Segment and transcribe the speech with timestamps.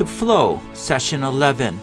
[0.00, 1.78] The Flow, Session 11,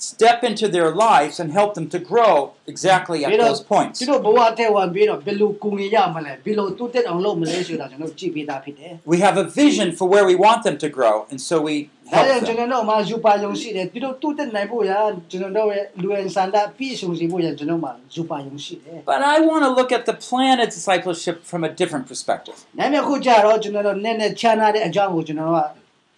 [0.00, 2.34] step into their lives and help them to grow
[2.72, 3.96] exactly at ပြီးတော့ those points.
[4.00, 11.74] သူတို့ဘဝထဲဝင်ပြီးတော့ဘယ်လိုကူညီရမလဲဘယ်လိုတူတက်အောင်လုပ်မလဲဆိုတာကျွန်တော်ကြည့်ပြီးသားဖြစ်တယ် We have a vision for where we want them to grow, and so we
[12.12, 12.60] ဒါ help ကြောင့်ကျွန် them.
[12.60, 14.92] တော်တို့မှာယူပါယုံရှိတယ်သူတို့တူတက်နိုင်ဖို့ရ
[15.30, 22.56] ကျွန်တော်တို့ရဲ့လူရန်စန္ဒပြည့်စုံစီဖို့ရကျွန်တော်မှာယူပါယုံရှိတယ် But I want to look at the plan of discipleship from a different perspective.
[22.66, 25.68] ။ဒါပေမဲ့ခုကြတော့ကျွန်တော်တို့နည်းနည်းချမ်းသာတဲ့အကြောင်းကိုကျွန်တော်တို့က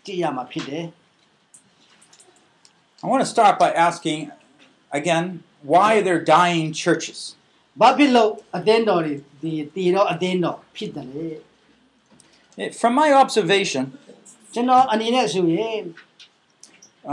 [0.06, 0.84] ကြည့်ရမှာဖြစ်တယ်
[3.02, 4.18] I want to start by asking
[4.98, 5.24] again
[5.72, 7.18] why they're dying churches.
[7.78, 11.28] ။ဘာဖြစ်လို့အသင်းတော်တွေဒီတီတော့အသင်းတော်ဖြစ်တယ်လေ
[12.62, 13.82] Eh, From my observation,
[14.22, 15.82] ။ကျွန်တော်အနေနဲ့ဆိုရင်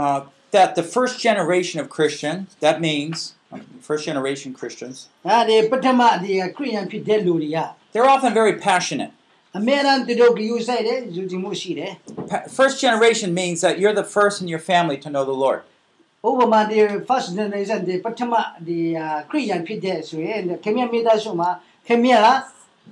[0.02, 0.20] uh,
[0.56, 3.16] that the first generation of Christians, that means
[3.52, 4.96] um, first generation Christians,
[5.28, 7.58] ဒါဒီပထမဒီခရိယန်ဖြစ်တဲ့လူတွေက
[7.92, 9.12] they're often very passionate.
[9.58, 11.92] အမြဲတမ်းသူတို့ကယူဆိုင်တယ်ယူကြည်မှုရှိတယ်
[12.30, 15.69] Pa- First generation means that you're the first in your family to know the Lord. ။
[16.28, 16.76] ဥပမာဒီ
[17.08, 18.32] first generation ဒီပထမ
[18.66, 18.78] ဒီ
[19.30, 21.48] ခရိယန်ဖြစ်တဲ့ဆိုရင်ခင်ဗျမိသားစုမှာ
[21.88, 22.14] ခင်ဗျ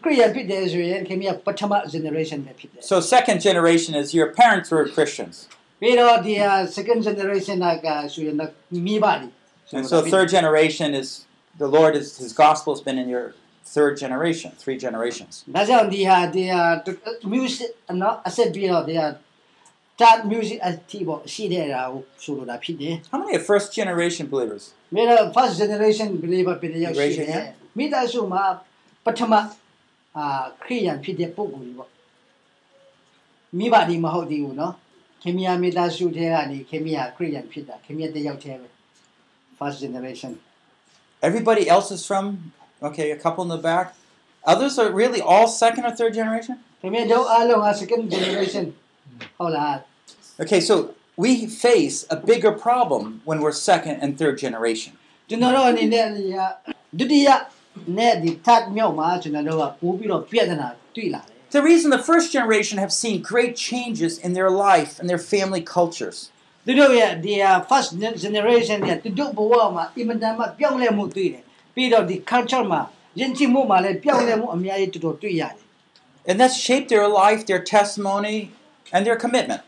[0.05, 5.35] ခရိယန်ဖြစ်တဲ့ဆိုရင်ခင်ဗျပထမ generation ပဲဖြစ်တယ် So second generation is your parents were Christians.
[5.62, 6.35] ။ပြီးတော့ဒီ
[6.79, 8.37] second generation ကဆိုရင်
[8.87, 9.29] မိဘတွေ
[9.77, 11.09] And so third generation is
[11.62, 13.27] the Lord is his gospel has been in your
[13.75, 15.33] third generation, three generations.
[15.49, 16.62] ။ဒါကြောင့်ဒီဟာဒီဟာ
[17.35, 17.71] music
[18.03, 18.95] နော်အဆက်ပြီးတော့ဒီ
[20.01, 24.65] ဟာ start music အတီးပေါ့ရှိတဲ့ဟာကိုဆိုလိုတာဖြစ်တယ် How many are first generation believers?
[24.79, 27.45] ။မြေတော့ first generation believer ပြည်ရောက်ရှိတ Generation, ယ်။
[27.79, 28.43] မိသားစုမှာ
[29.05, 29.33] ပထမ
[30.17, 30.27] အာ
[30.65, 31.91] ခရိယန်ဖြစ်တဲ့ပုဂ္ဂိုလ်ကြီးပေါ့။
[33.59, 34.75] မိဘဒီမဟုတ်သေးဘူးနော်။
[35.23, 38.69] ခင်ဗျာမိသားစုထဲကနေခင်ဗျာခရိယန်ဖြစ်တာခင်ဗျာတယောက်တည်းပဲ
[39.59, 40.33] first generation
[41.29, 42.25] Everybody else is from
[42.89, 43.95] okay, a couple in the back.
[44.45, 46.57] Others are really all second or third generation?
[46.81, 48.65] ခင်ဗျာတို့အားလုံးက second generation
[49.39, 49.75] ဟုတ်လား
[50.43, 50.75] Okay, so
[51.17, 54.93] we face a bigger problem when we're second and third generation.
[55.29, 56.47] ကျွန်တော်တို့အနေနဲ့ဒီဟာ
[56.99, 57.29] ဒုတိယ
[57.99, 65.07] နဲ့ဒီ third မြောက်မှာကျွန်တော်တို့ကပို့ပြီးတော့ပြဿနာတွေ့လာတယ် The reason the first generation have seen great changes in their life and
[65.11, 66.17] their family cultures.
[66.67, 67.91] သူတို့ရဲ့ဒီဟာ first
[68.25, 72.81] generation နဲ့သူတို့ဘဝမှာအင်မတန်မှပြောင်းလဲမှုတွေ့တယ်ပြီးတော့ဒီ culture မှာ
[73.21, 75.65] ယဉ်ကျေးမှုမှာလည်းပြောင်းလဲမှုအများကြီးတော်တော်တွေ့ရတယ်
[76.29, 78.39] And that's shaped their life, their testimony,
[78.95, 79.62] and their commitment.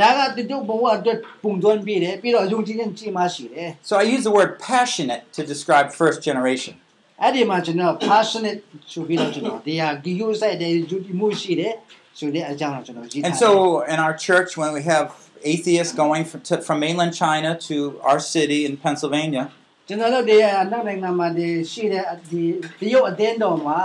[0.00, 6.74] ဒါကသူတို့ဘဝအတွက်ပုံသွင်းပြီးတယ်ပြီးတော့ယုံကြည်ခြင်းကြီးမှရှိတယ် So I use the word passionate to describe first generation.
[7.22, 8.60] အဲ့ဒီမှာကျွန်တော် passionate
[8.92, 11.74] ဆိုပြီးတော့ကျွန်တော်ဒီဟာဒီ use တဲ့ယုံကြည်မှုရှိတယ်
[12.18, 13.50] ဆိုတဲ့အကြောင်းကိုကျွန်တော်ကြည့်ထား And တယ် so
[13.92, 15.06] in our church, when we have
[15.52, 17.76] atheists going from, to, from mainland China to
[18.10, 19.44] our city in Pennsylvania,
[19.88, 22.42] ကျွန်တော်တို့ဒီအနောက်နိုင်ငံမှာဒီရှိတဲ့ဒီ
[22.80, 23.80] ဒီရုပ်အတင်းတော်မှာ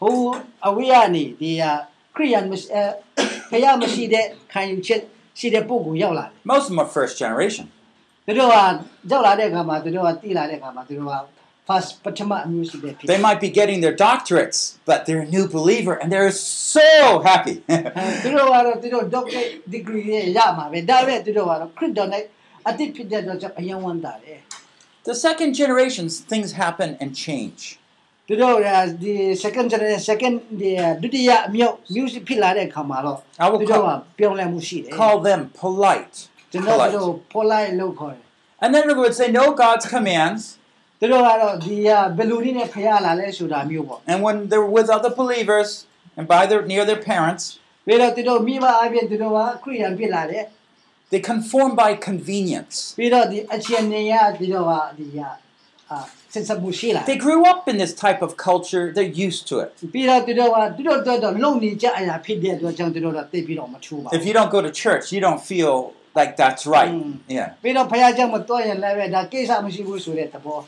[0.00, 0.16] ဟို
[0.66, 1.50] အဝေးကနေဒီ
[2.16, 2.84] ခရိယန်မရှိအဲ
[3.50, 5.02] ခရမရှိတဲ့ခံယူချက်
[5.38, 7.66] ရှိတဲ့ပုဂ္ဂိုလ်ရောက်လာတယ် most of them are first generation.
[8.26, 8.54] သူတို့က
[9.10, 11.16] ရောက်လာတဲ့အခါမှာသူတို့ကတိလာတဲ့အခါမှာသူတို့က
[11.68, 14.58] first ပထမအမျိုးရှိတဲ့ဖြစ် They might be getting their doctorates,
[14.90, 16.34] but they're a new believer and they're
[16.78, 16.88] so
[17.30, 17.56] happy.
[18.22, 22.22] သူတို့ကတော့သူတို့ doctorate degree နဲ့ရမှာပဲဒါပေမဲ့သူတို့ကတော့ခရစ်တော်နဲ့
[22.68, 24.40] အတိတ်ဖြစ်တဲ့အတွက်ကြောင့်အယံဝမ်းတာတယ်
[25.10, 27.60] The second generations, things happen and change.
[28.26, 28.68] သူတို့က
[29.02, 29.14] ဒီ
[29.44, 30.70] second generation second ဒီ
[31.02, 36.16] ဒုတိယအမြောက် music ဖြစ်လာတဲ့အခါမှာတော့ I will သူတို့က call, ပြောင်းလဲမှုရှိတယ် call them polite.
[36.52, 36.92] ကျွန်တော် polite.
[36.96, 38.24] တို့ polite လို့ခေါ်တယ်
[38.62, 40.42] And then we would say, no God's commands.
[41.00, 41.76] သူတို့ကတော့ဒီ
[42.16, 45.68] ဘယ်လူနည်းနဲ့ဖျားလာလဲဆိုတာမျိုးပေါ့ And when they're with other believers
[46.18, 47.42] and by their near their parents,
[47.86, 50.44] ပြီးတော့သူတို့မိဘအပြင်သူတို့ကခရိယန်ဖြစ်လာတယ်
[51.10, 52.76] they conform by convenience.
[52.98, 55.18] ပြီးတော့ဒီအချင်းနေရသူတို့ကဒီက
[55.90, 55.98] အာ
[56.36, 58.84] စစ်စပ်မှုရှိလာ They grew up in this type of culture.
[58.96, 59.70] They're used to it.
[59.94, 65.74] ပြီးတော့သူတို့ကသူတို့တော့တော့လုံနေကြအရာဖြစ်တဲ့အတွက်ကြောင့်သူတို့တော့သိပြီးတော့မထူပါဘူး If you don't go to church, you don't feel
[66.18, 66.92] like that's right.
[66.92, 67.12] Mm.
[67.38, 67.48] Yeah.
[67.62, 70.58] ပြီးတော့ဖခင်ကြောင့်မတော်ရင်လည်းပဲဒါကိစ္စမရှိဘူးဆိုတဲ့သဘော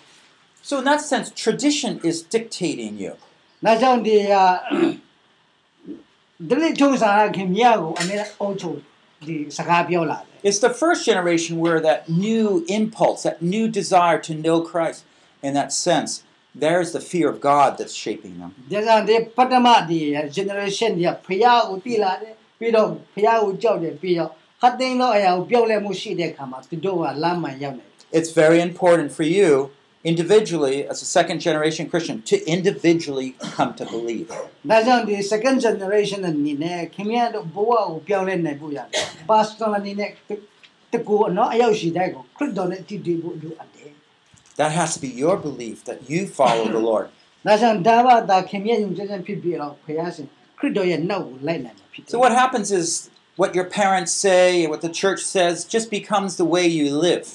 [0.69, 3.12] So in that sense, tradition is dictating you.
[3.41, 4.44] ။ဒါကြောင့်ဒီဟာ
[6.50, 8.79] ဒလိထုံးစားခင်မြတ်ကိုအမေအုံချုပ်
[9.26, 12.46] ဒီစကားပြောလာတယ် It's the first generation where that new
[12.79, 14.99] impulse, that new desire to know Christ,
[15.46, 16.11] in that sense,
[16.55, 18.50] there's the fear of God that's shaping them.
[18.62, 20.00] ။ဒါကြောင့်ဒီပထမဒီ
[20.38, 24.31] generation ဒီဖခင်ကိုတည်လာတယ်ပြီးတော့ဖခင်ကိုကြောက်တယ်ပြီးတော့
[24.61, 29.50] ခတ်သိမ်းသောအရာကိုပြောင်းလဲမှုရှိတဲ့အခါမှာသူတို့ကလမ်းမှန်ရောက်နေတယ် It's very important for you,
[30.12, 34.29] individually, as a second generation Christian, to individually come to believe.
[34.50, 40.11] ။ဒါကြောင့်ဒီ second generation အနေနဲ့ခင်ဗျားတို့ဘဝကိုပြောင်းလဲနိုင်ဖို့ရတယ်။ pastor အနေနဲ့
[40.93, 43.77] တကူအနော်အရောက်ရှိတဲ့ကိုခရစ်တော်နဲ့တည်တည်ဖို့လိုအပ်တယ်
[44.61, 47.06] That has to be your belief that you follow the Lord.
[47.44, 50.26] ။ဒါကြောင့်ဒါဘာသာခင်ဗျားယုံကြည်ခြင်းဖြစ်ပြီးတော့ဖခင်ရှင်
[50.58, 52.87] ခရစ်တော်ရဲ့နောက်ကိုလိုက်နိုင်မှာဖ ြစ်တယ် So what happens is
[53.41, 57.26] what your parents say, what the church says, just becomes the way you live.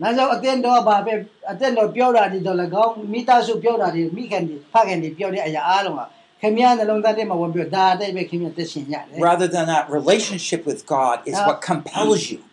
[0.00, 1.14] ။ဒါကြောင့်အတင်းတော်ဘာပဲ
[1.50, 6.00] အတင်းတော်ပြောတာဒီတော့လည်းကောင်းမိသားစုပြောတာဒီမိခင်ဒီဖခင်ဒီပြောတဲ့အရာအားလုံးက
[6.40, 11.46] ခင်ဗျားနှလုံးသားထဲမှာဝင်ပြီးဒါအတိတ်ပဲခင်ဗျားသက်ရှင်ရတယ် Rather than that relationship with God is Ah.
[11.48, 12.52] what compels you. ။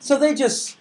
[0.00, 0.76] So they just,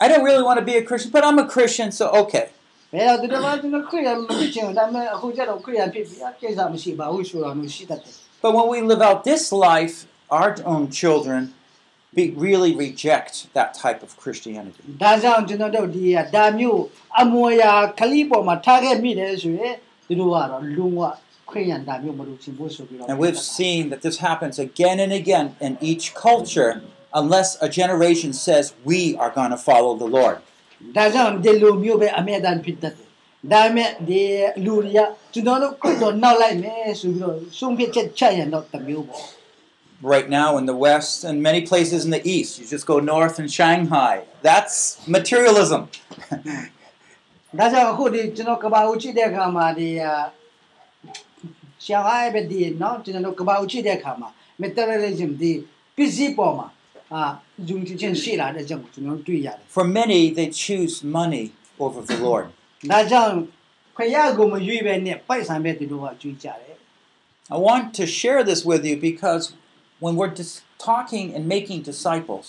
[0.00, 2.46] I don't really want to be a Christian, but I'm a Christian, so okay.
[2.88, 8.14] ။ဘယ်တော့ဒီတော့ကျွန်တော်ခရီးမဖြစ်ချင်ဘူးဒါပေမဲ့အခုကျတော့ခရီးဖြစ်ပြီအကိစ္စမရှိပါဘူးဆိုတာမျိုးရှိတတ်တယ်
[8.44, 9.96] But when we live out this life,
[10.38, 11.40] our own children
[12.16, 14.82] be, really reject that type of Christianity.
[14.92, 16.04] ။ဒါကြောင့်ကျွန်တော်တို့ဒီ
[16.36, 16.80] ဒါမျိုး
[17.22, 19.74] အမွေအရာခလီပေါ်မှာထားခဲ့မိတယ်ဆိုရင်
[20.06, 21.00] သူတို့ကတော့လုံးဝ
[21.50, 26.72] ခရီးရန်ဒါမျိုးမလို့ချင်ဖို့ဆိုပြီးတော့ And we've seen that this happens again and again in each culture
[27.20, 30.38] unless a generation says, We are going to follow the Lord.
[30.96, 33.06] ဒါကြောင့်ဒီလိုမျိုးပဲအမြဲတမ်းဖြစ်တတ်တယ်။
[33.52, 34.22] ဒါပေမဲ့ဒီ
[34.64, 35.00] လူတွေက
[35.32, 39.22] ကျွန်တော်တို့ခရစ်တော်နောက်လိုက်မယ်ဆိုပြီးတော့ဆုံးဖြတ်ချက်ချက်ရတော့တစ်မျိုးပေါ့
[40.14, 43.36] Right now in the West and many places in the East, you just go north
[43.42, 44.14] in Shanghai.
[44.48, 44.76] That's
[45.16, 45.80] materialism.
[45.88, 49.88] ။ဒ ါကြောင့်အခုဒီကျွန်တော်ကဘာဦးကြည့်တဲ့အခါမှာဒီ
[51.84, 54.28] ရှောင်းအိုင်ပဲဒီနော်ကျွန်တော်တို့ကဘာဦးကြည့်တဲ့အခါမှာ
[54.62, 55.52] materialism ဒီ
[55.96, 56.66] ပစ္စည်းပေါ်မှာ
[57.14, 57.22] အာ
[57.68, 61.44] ယုံကြည်ခြင်းရှိလာတဲ့ကြောင့်ကျွန်တော်တို့တွေ့ရတယ် For many, they choose money
[61.84, 62.46] over the Lord.
[62.90, 63.34] ။ဒါကြောင့်
[63.96, 66.76] ခရယာကိုမရွေးပဲနဲ့ပိုက်ဆံပဲသူတို့ကကြွေးကြတယ်
[67.56, 69.44] I want to share this with you because
[70.04, 70.60] when we're dis-
[70.90, 72.46] talking and making disciples,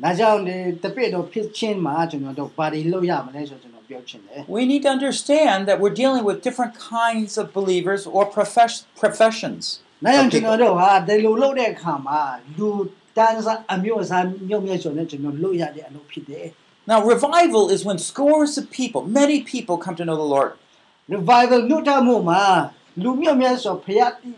[0.00, 8.82] ။ဒါကြောင့်ဒီတပိတ်တော့ဖြစ်ချင်းမှာကျွန်တော်တို့ဘာတွေလုပ်ရမလဲဆိုကျွန်တော်ပြောချင်တယ် we need to understand that we're dealing with different kinds of believers or profess-
[9.02, 9.62] professions.
[10.02, 10.48] ။ဒါကြောင့် of ကျွန် people.
[10.48, 12.20] တော်တို့ဟာဒီလိုလုပ်တဲ့အခါမှာ
[12.56, 12.70] လူ
[13.16, 16.46] တန်းစားအမျိုးအစားမျိုးမျိုးဆိုနဲ့ကျွန်တော်လုပ်ရတဲ့အလုပ်ဖြစ်တယ်
[16.90, 21.60] Now, revival is when scores of people, many people, come to know the Lord. ။ revival
[21.70, 22.42] နှုတ်ထမှုမှာ
[23.02, 24.30] လူမျိုးများဆိုဖျားတိ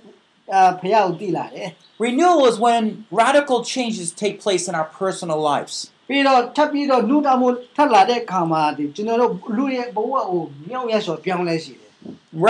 [0.53, 1.69] အာဖျားကိုတည်လာတယ်
[2.05, 2.83] Renewal is when
[3.23, 5.75] radical changes take place in our personal lives.
[5.93, 11.93] ။ပြီးတော့ထပ်ပြီးတော့နှုတ်ထမှုထပ်လာတဲ့အခါမှာဒီကျွန်တော်တို့လူရဲ့ဘဝကိုမြောက်ရဆိုပြောင်းလဲရှိတယ်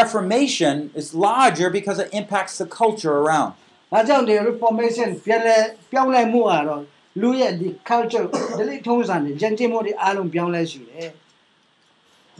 [0.00, 5.56] Reformation is larger because it impacts the culture around. ။ ဒါကြောင့်ဒီ reformation ပြန်လဲ
[5.90, 6.82] ပြောင်းလဲမှုကတော့
[7.20, 8.26] လူရဲ့ဒီ culture
[8.58, 11.10] ဒလိထုံးစံတွေဂျန်တင်မှုတွေအားလုံးပြောင်းလဲရှိတယ်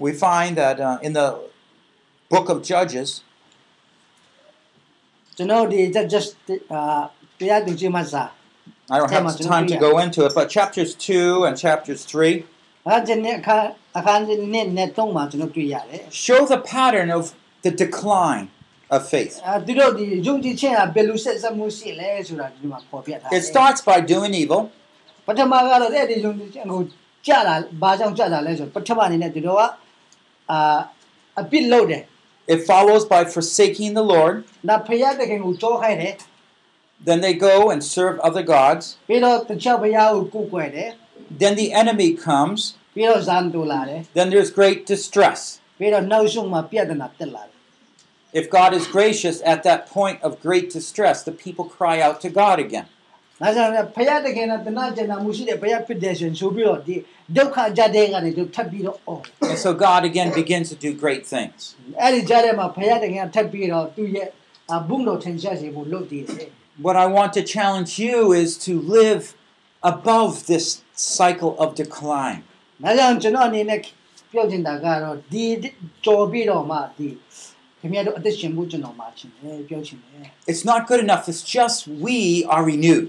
[0.07, 1.27] We find that uh, in the
[2.33, 5.81] book of Judges, ။ကျွန်တော်ဒီ
[6.15, 6.31] just
[6.73, 6.81] အာ
[7.39, 8.25] တရားသူကြီးမစာ
[8.95, 9.85] I don't have Tema, time to Julia.
[9.89, 12.15] go into it, but chapters 2 and chapters 3
[12.61, 13.57] ။အဲကျနေအခါ
[13.99, 14.23] အခန်း
[14.55, 17.23] နဲ့နဲ့တုံးမှာကျွန်တော်တွေ့ရတယ် show the pattern of
[17.65, 18.45] the decline.
[18.90, 19.40] of faith.
[19.46, 19.60] Ah, ah,
[23.32, 24.72] it starts by doing evil.
[32.48, 34.44] It follows by forsaking the Lord.
[37.02, 38.98] Then they go and serve other gods.
[39.08, 39.22] Then
[41.56, 42.76] the enemy comes.
[44.14, 45.60] Then there's great distress.
[48.41, 52.29] If God is gracious at that point of great distress, the people cry out to
[52.43, 52.87] God again.
[53.41, 56.97] ။ဒါကြောင့်လည်းဖယားတခင်ကတနာကျင်နာမှုရှိတဲ့ဘုရားဖြစ်တဲ့ရှင်ဆိုပြီးတော့ဒီ
[57.37, 61.61] ဒုက္ခကြတဲ့ကနေသူထပ်ပြီးတော့အော် And so God again begins to do great things.
[61.83, 64.29] ။အဲ့ဒီကြားထဲမှာဖယားတခင်ကထပ်ပြီးတော့သူ့ရဲ့
[64.71, 66.49] အာဘုံတော်ထင်ရှားစေဖို့လုပ်တည်တယ်
[66.87, 69.23] What I want to challenge you is to live
[69.93, 70.67] above this
[71.19, 72.41] cycle of decline.
[72.83, 73.81] ။ဒါကြောင့်ကျွန်တော်အနေနဲ့
[74.33, 75.45] ပြောချင်တာကတော့ဒီ
[76.05, 77.09] ကြော်ပြီးတော့မှဒီ
[77.81, 81.23] ခင်ဗျားတို့အသက်ရှင်မှုကျွန်တော်မှာချင်တယ်ပြောချင်တယ်။ It's not good enough.
[81.31, 81.77] It's just
[82.07, 82.17] we
[82.55, 83.09] are renewed.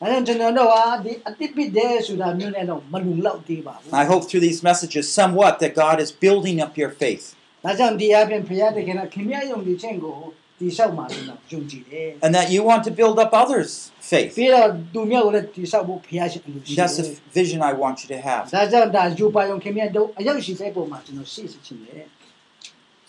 [0.00, 7.24] ဒါကြောင့်ကျွန်တော်တို့ဟာဒီအတိပစ်တဲ့ဆိုတာမျိုးနဲ့တော့မလုံလောက်သေးပါဘူး I hope through these messages, somewhat, that God is building up your faith
[7.64, 10.16] ဒါကြောင့်ဒီအပြင်ဖယားတခင်ကခင်ဗျားယုံကြည်ခြင်းကို
[10.58, 13.74] ဒီလျှောက်မှာကျွန်တော်ယုံကြည်တယ် and that you want to build up others'
[14.12, 14.32] faith.
[14.38, 17.06] ပြီးတော့သူမျိုးကိုလည်းဒီလျှောက်ဖို့ဖယားရှင်အလိုရှိတယ် That's the
[17.38, 18.42] vision I want you to have.
[18.54, 22.04] ဒါကြောင့်ဒါယူပါယုံခင်ဗျားတို့အရောက်ရှိတဲ့ပုံမှာကျွန်တော်ရှိစီချင်တယ်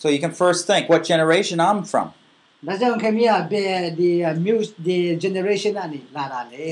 [0.05, 2.13] So you can first think what generation I'm from.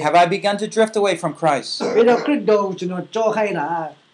[0.04, 1.80] Have I begun to drift away from Christ?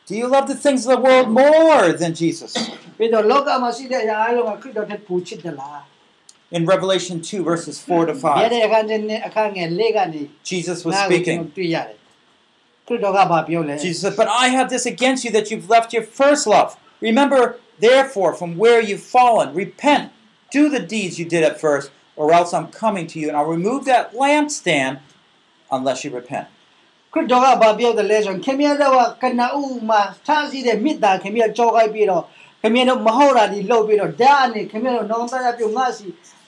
[0.06, 2.56] Do you love the things of the world more than Jesus?
[6.52, 8.52] In Revelation 2, verses 4 to 5,
[10.46, 11.52] Jesus was speaking.
[13.82, 16.78] Jesus said, But I have this against you that you've left your first love.
[17.02, 20.13] Remember, therefore, from where you've fallen, repent,
[20.51, 23.45] do the deeds you did at first, or else I'm coming to you, and I'll
[23.59, 25.01] remove that lampstand
[25.71, 26.49] unless you repent.
[27.13, 32.23] ခရစ်တော်ကဘာပြောတယ်လဲဆိုရင်ခင်ဗျားတို့ကကနဦးမှာထားစီတဲ့မေတ္တာခင်ဗျားကြောခိုင်းပြီးတော့
[32.63, 36.07] ခင်ဗျားတို့မဟုတ်တာဒီလှုပ်ပြီးတော့ဓာတ်အနေခင်ဗျားတို့နောင်တရပြုတ်ငါစီ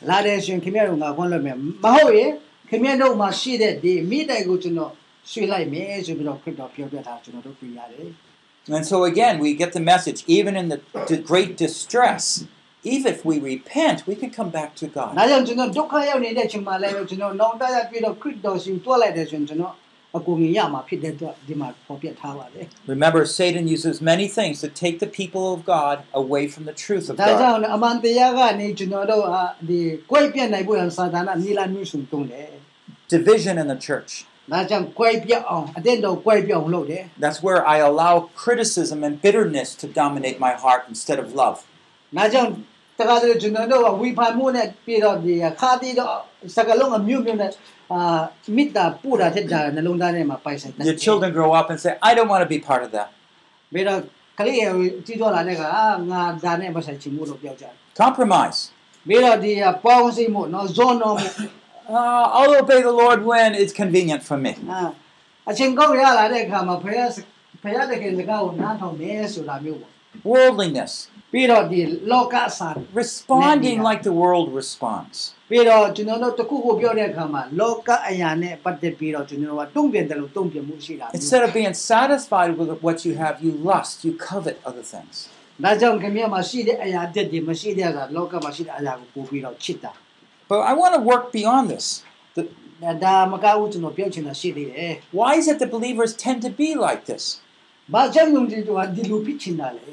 [0.08, 2.30] လာတယ်ဆိုရင်ခင်ဗျားတို့ငါခွန်းလို့မယ်မဟုတ်ရင်
[2.70, 4.92] ခင်ဗျားတို့မှာရှိတဲ့ဒီမိတိုင်ကိုကျွန်တော်
[5.30, 8.08] ရွှေ့လိုက်မယ်ဆိုပြီးတော့ခရစ်တော်ပြောပြတာကျွန်တော်တို့ပြရတယ်
[8.76, 12.24] And so, again, we get the message even in the d- great distress,
[12.82, 15.12] even if we repent, we can come back to ဒါ God.
[15.30, 19.74] ကြောင့်ကျွန်တော်ဒုက္ခရောက်နေတဲ့ချိန်မှာလည်းကျွန်တော်နောင်တရပြီးတော့ခရစ်တော်ရှင်တွားလိုက်တယ်ဆိုရင်ကျွန်တော်
[20.16, 27.06] အကူငင်ရမှာဖြစ်တဲ့အတွက်ဒီမှာပေါ်ပြထားပါတယ် Remember, Satan uses many things to take the people of God away from the truth
[27.10, 27.72] of ဒါကြောင့် God.
[27.74, 29.78] အမှန်တရားကနေကျွန်တော်တို့ဟာဒီ
[30.10, 32.50] ကိုယ်ပြတ်နိုင်ဖို့ရန်စာသားနာနီလာမျိုးစုံတုံးတယ်
[33.16, 34.29] Division in the church. ။
[37.19, 41.57] That's where I allow criticism and bitterness to dominate my heart instead of love.
[50.85, 53.09] Your children grow up and say, I don't want to be part of that.
[57.95, 58.71] Compromise.
[61.80, 64.52] ပြီးတော့ဒီပေါင်းစိမှုနော်ဇွန်တော်မှု Uh, I'll obey the Lord when it's convenient for me.
[64.72, 64.82] အာ
[65.50, 67.10] အချင်းကောက်ရလာတဲ့အခါမှာဖယား
[67.62, 69.92] ဖယားတကယ်စကားကိုနားထောင်တယ်ဆိုတာမျိုးပေါ့
[70.32, 70.92] Worldliness.
[71.16, 71.80] ။ပြီးတော့ဒီ
[72.12, 73.88] လောကဆန် Responding Yeah.
[73.90, 75.16] like the world responds.
[75.50, 85.14] ပြီးတော့ကျွန်တော်တို့တခုခုပြောတဲ့အခါမှာလောကအရာနဲ့ပတ်သက်ပြီးတော့ကျွန်တော်တို့ကတုံ့ပြန်တယ်လို့တုံ့ပြန်မှုရှိတာမျိုး Instead of being satisfied with what you have, you lust, you covet other things.
[85.64, 89.92] ဒါကြောင့်ခင်ဗျာမှာရှိတဲ့အရာတက်တယ်မရှိတဲ့အရာလောကမှာရှိတဲ့အရာကိုပို့ပြီးတော့ချစ်တာ
[90.50, 91.86] But I want to work beyond this.
[92.36, 92.42] The,
[92.82, 97.24] ဒါဒါမကဘူးကျွန်တော်ပြောချင်တာရှိသေးတယ် why is it that believers tend to be like this?
[97.90, 99.84] ။ဘာကြောင့်ယုံကြည်သူကဒီလိုဖြစ်ချင်တာလဲ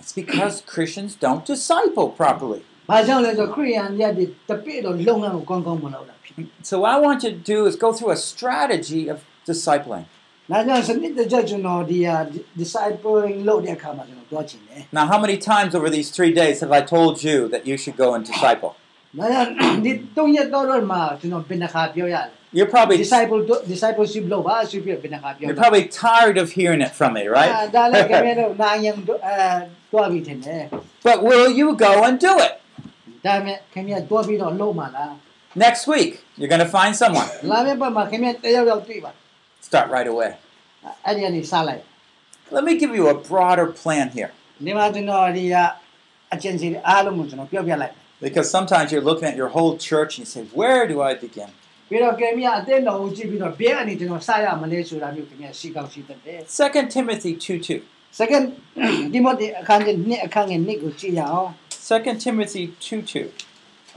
[0.00, 2.60] It's because Christians don't disciple properly.
[2.76, 9.18] ။ဘာကြောင့်လဲဆိုတော့ခရိယန်တွေကဒီတပိတော့လုံငန်းကိုကောင်းကောင်းမလုပ်တာဖြစ်တယ် So what I want you to do is go through a strategy of
[9.50, 10.04] discipling.
[10.50, 12.16] ။ဒါကြောင့်စနစ်တကျကျွန်တော်ဒီဟာ
[12.60, 17.62] discipling လုပ်တဲ့အခါမှာကျွန်တော်ပြောချင်တယ် Now, how many times over these three days have I told you that
[17.68, 18.79] you should go and disciple? ။
[22.53, 24.67] You're probably disciple discipleship law ba.
[25.39, 27.71] You're probably tired of hearing it from me, right?
[31.03, 32.59] but will you go and do it?
[35.55, 37.27] Next week, you're going to find someone.
[39.61, 40.35] Start right away.
[42.49, 44.31] Let me give you a broader plan here.
[48.20, 51.12] ဒီမှာကျွန်တော်ဒီကအကျဉ်းစီအားလုံးကိုကျွန်တော်ပြောပြလိုက် because sometimes you're looking at your whole church and you say, Where do I
[51.24, 51.50] begin?
[51.88, 58.20] ပြီးတော့ခင်ဗျားအတင်းတော်ကိုကြည့်ပြီးတော့ဘယ်အနေကျွန်တော်စရမလဲဆိုတာမျိုးခင်ဗျားရှိကောက်ရှိတတ်တယ် 2 Timothy 2 2.
[58.20, 58.44] second
[59.12, 61.50] ဒီမို့ဒီအခန်းကြီးနှစ်အခန်းငယ်နှစ်ကိုကြည့်ရအောင်
[61.88, 63.30] 2 Timothy 2 2.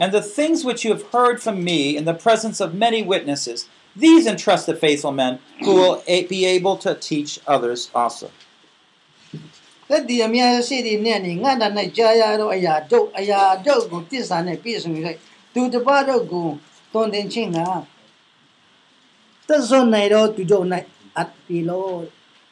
[0.02, 3.60] And the things which you have heard from me in the presence of many witnesses,
[4.06, 8.28] these entrust to faithful men who will a- be able to teach others also.
[9.90, 11.64] သက်ဒီအများရှိတဲ့နဲ့နေငါတ၌
[11.98, 14.92] ကြာရတော့အရာတို့အရာတို့ကိုတစ္ဆာနဲ့ပြည့်စုံ၍
[15.54, 16.48] သူတပတို့ကို
[16.94, 17.60] တွင်တင်ခြင်းက
[19.48, 20.66] သက်စွန်နိုင်တော့သူတို့၌
[21.18, 21.98] အပ်ပြီလို့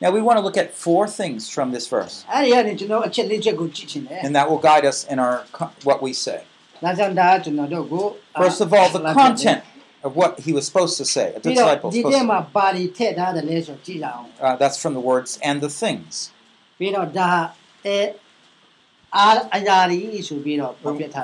[0.04, 4.62] Now we want to look at four things from this verse, အဲ့ဒီကနေကျွန်တော်အချက်လေးချက်ကိုကြည့်ချင်တယ် and that will
[4.70, 6.40] guide us in our co- what we say.
[6.64, 8.06] ။ဒါကြောင့်ဒါကကျွန်တော်တို့ကို
[8.44, 9.62] First of all, the content
[10.08, 11.28] of what he was supposed to say.
[11.38, 15.72] A ပြီးတော့ disciple ဒီ supposed ထဲ to မှာပါလီထည့်ထားတယ်လဲဆိုကြည့်ရအောင် Uh, that's from the words and the
[15.84, 16.41] things. ။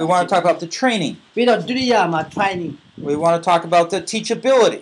[0.01, 1.17] we want to talk about the training.
[2.99, 4.81] We want to talk about the teachability.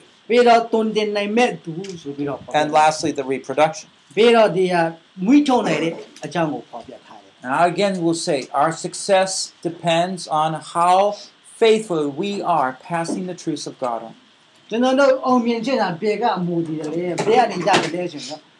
[2.55, 3.89] And lastly, the reproduction.
[7.43, 11.15] Now, again, we'll say our success depends on how
[11.61, 14.15] faithful we are passing the truths of God on.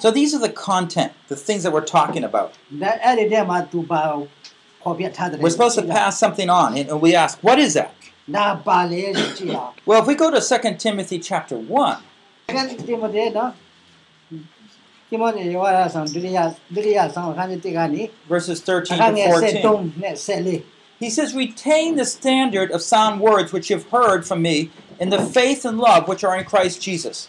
[0.00, 2.54] So these are the content, the things that we're talking about.
[5.42, 7.94] We're supposed to pass something on, and we ask, what is that?
[9.86, 11.98] well, if we go to 2 Timothy chapter 1,
[18.28, 19.02] verses 13 to
[19.52, 19.62] 14,
[20.98, 24.70] he says, Retain the standard of sound words which you've heard from me
[25.00, 27.28] in the faith and love which are in Christ Jesus.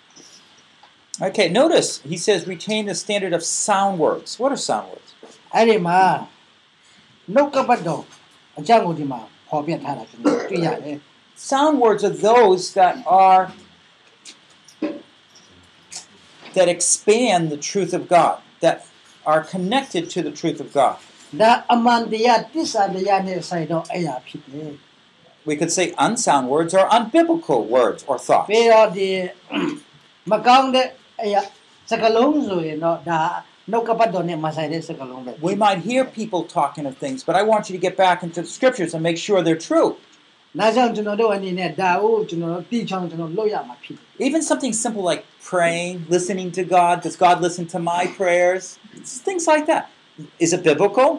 [1.28, 4.38] Okay, notice he says, Retain the standard of sound words.
[4.38, 5.10] What are sound words?
[5.54, 6.00] အဲ့ဒီမှာ
[7.34, 8.02] နှုတ်ကပတ်တော်
[8.58, 10.96] အကြောင်းကိုဒီမှာဟောပြထားတာကျွန်တော်တွေ့ရတယ်
[11.50, 13.42] Sound words are those that are
[16.56, 18.76] that expand the truth of God, that
[19.26, 20.96] are connected to the truth of God.
[21.40, 24.70] ဒါအမှန်တရားတစ္ဆာတရားနဲ့ဆိုင်တော့အရာဖြစ်တယ်
[25.48, 28.48] We could say unsound words or unbiblical words or thoughts.
[28.50, 29.08] ပြီးတော့ဒီ
[30.30, 30.86] မကောင်းတဲ့
[31.22, 31.40] အရာ
[31.90, 33.20] စကလုံးဆိုရင်တော့ဒါ
[33.72, 38.40] နှုတ်ကပတ်တော်နဲ့မဆိုင်တဲ့စကလုံးပဲ We might hear people talking of things, but I want you to get back into
[38.46, 39.90] the scriptures and make sure they're true.
[40.60, 46.94] နားကြောင့်ကျွန်တော်တို့အနေနဲ့ဒါကိုကျွန်တော်တို့တီချောင်းကျွန်တော်လုပ်ရမှာဖြစ်တယ် Even something simple like praying, listening to God.
[47.06, 48.64] Does God listen to my prayers?
[48.98, 49.84] It's things like that.
[50.44, 51.10] Is it biblical?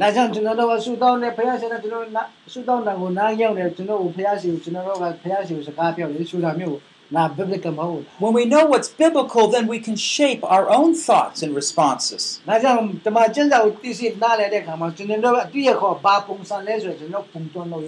[0.00, 6.78] ဒါကြောင့်ကျွန်တော်တို့ကဆူတောင်းတဲ့ဘုရားရှင်ကကျွန်တော်တို့ဆူတောင်းတာကိုနားရောက်တယ်ကျွန်တော်တို့ဘုရားရှင်ကိုကျွန်တော်တို့ကဘုရားရှင်ကိုစကားပြောတယ်ဆူတာမျိုးနာ
[7.37, 11.55] biblical mode When we know what's biblical, then we can shape our own thoughts and
[11.55, 12.41] responses.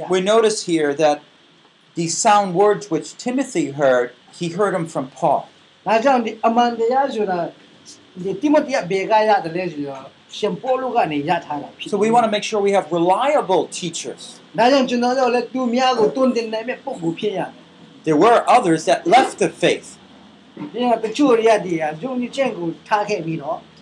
[0.09, 1.21] We notice here that
[1.95, 5.47] the sound words which Timothy heard, he heard them from Paul.
[11.87, 14.39] So we want to make sure we have reliable teachers
[18.05, 19.97] there were others that left the faith.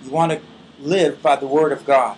[0.04, 0.40] You want to
[0.82, 2.16] live by the word of God.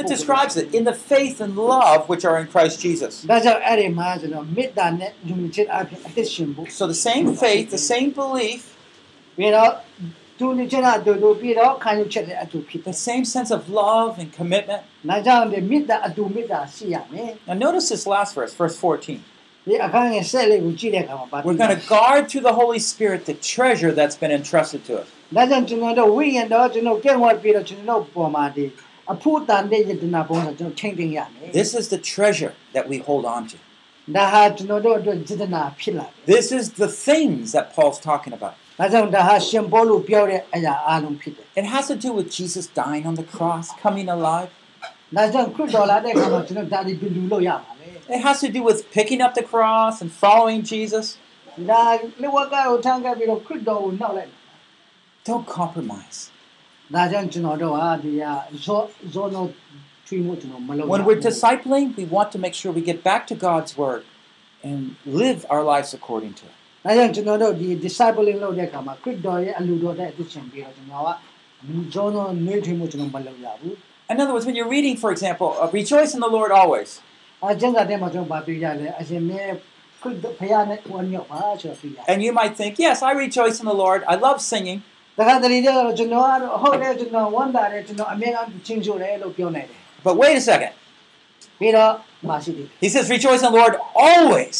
[0.00, 3.24] It describes it in the faith and love which are in Christ Jesus.
[6.70, 8.74] So the same faith, the same belief.
[12.84, 14.82] The same sense of love and commitment.
[17.46, 19.20] Now notice this last verse, verse 14.
[21.44, 25.06] We're going to guard through the Holy Spirit the treasure that's been entrusted to us.
[31.52, 33.56] This is the treasure that we hold on to.
[36.26, 38.54] This is the things that Paul's talking about.
[41.54, 44.48] It has to do with Jesus dying on the cross, coming alive.
[48.08, 51.18] It has to do with picking up the cross and following Jesus.
[55.24, 56.30] Don't compromise.
[60.88, 64.04] When we're discipling, we want to make sure we get back to God's Word
[64.62, 66.52] and live our lives according to it.
[66.83, 71.09] ဒါကြောင့်ကျွန်တော်တို့ဒီ discipling လုပ်တဲ့အခါမှာခရစ်တော်ရဲ့အလူတော်တဲ့အသစ်ရှင်ပြီးတော့ကျွန်တော်က
[71.93, 73.73] ဇောနိုနှွေးထွေးမှုကျွန်တော်မလုပ်ရဘူး
[74.11, 76.89] In other words, when you're reading, for example, uh, rejoice in the Lord always.
[77.43, 79.43] အကျဉ်းစာထဲမှာကျွန်တော်ဗာပြရလဲအရှင်မြဲ
[80.01, 83.99] ခရစ်တော်ဖခင်နဲ့ဝမ်းမြောက်ပါဆိုတော့ပြရ And you might think, yes, I rejoice in the Lord.
[84.11, 84.79] I love singing.
[85.17, 90.73] တခါတလေကျတော့ကျွန်တော်ကတော့ဟုတ်တယ်ကျွန်တော်ဝမ်းသာတယ်ကျွန်တော်အမြဲတမ်းချင်းချိုတယ်လို့ပြောနိုင်တယ် But wait a second.
[91.59, 91.91] ပြီးတော့
[92.29, 93.73] မရှိသေး He says, rejoice in the Lord
[94.09, 94.57] always.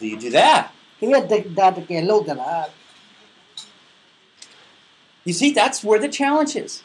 [0.00, 0.70] Do you do that?
[1.00, 2.70] He had that to get loaded up.
[5.24, 6.82] You see, that's where the challenge is.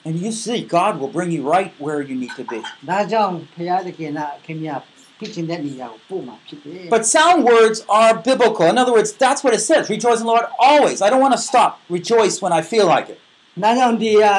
[0.07, 2.59] And you see, God will bring you right where you need to be.
[2.91, 4.77] ဒါကြောင့်ဖခင်တခင်ကခင်ဗျာ
[5.19, 8.65] ဖြစ်ချင်တဲ့နေရာကိုပို့မှာဖြစ်တယ် But sound words are biblical.
[8.73, 9.83] In other words, that's what it says.
[9.97, 10.99] Rejoice in the Lord always.
[11.07, 11.71] I don't want to stop.
[11.99, 13.19] Rejoice when I feel like it.
[13.63, 14.33] ဒါကြောင့်ဒီဟာ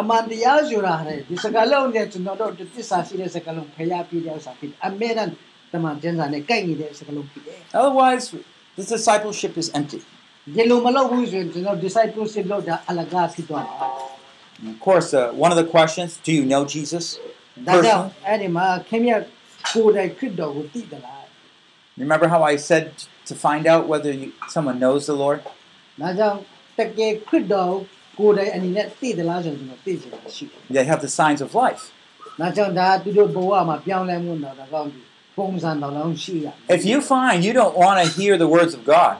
[0.00, 5.30] အမှန်တရားဆိုတာဟဲ့ဒီစကားလုံးနဲ့ကျွန်တော်တို့တစ္ဆာရှိတဲ့စကားလုံးဖျားပြတဲ့ဥစ္စာဖြစ်တယ်အမေရန်တမ
[7.73, 8.31] Otherwise,
[8.77, 10.01] this discipleship is empty.
[14.59, 17.17] And of course, uh, one of the questions do you know Jesus?
[17.81, 18.11] Personally?
[21.97, 22.91] Remember how I said
[23.25, 25.41] to find out whether you, someone knows the Lord?
[30.69, 31.91] They have the signs of life.
[36.69, 39.17] If you find you don't want to hear the words of God,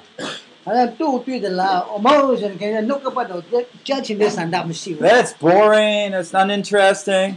[5.08, 7.36] that's boring, that's not interesting.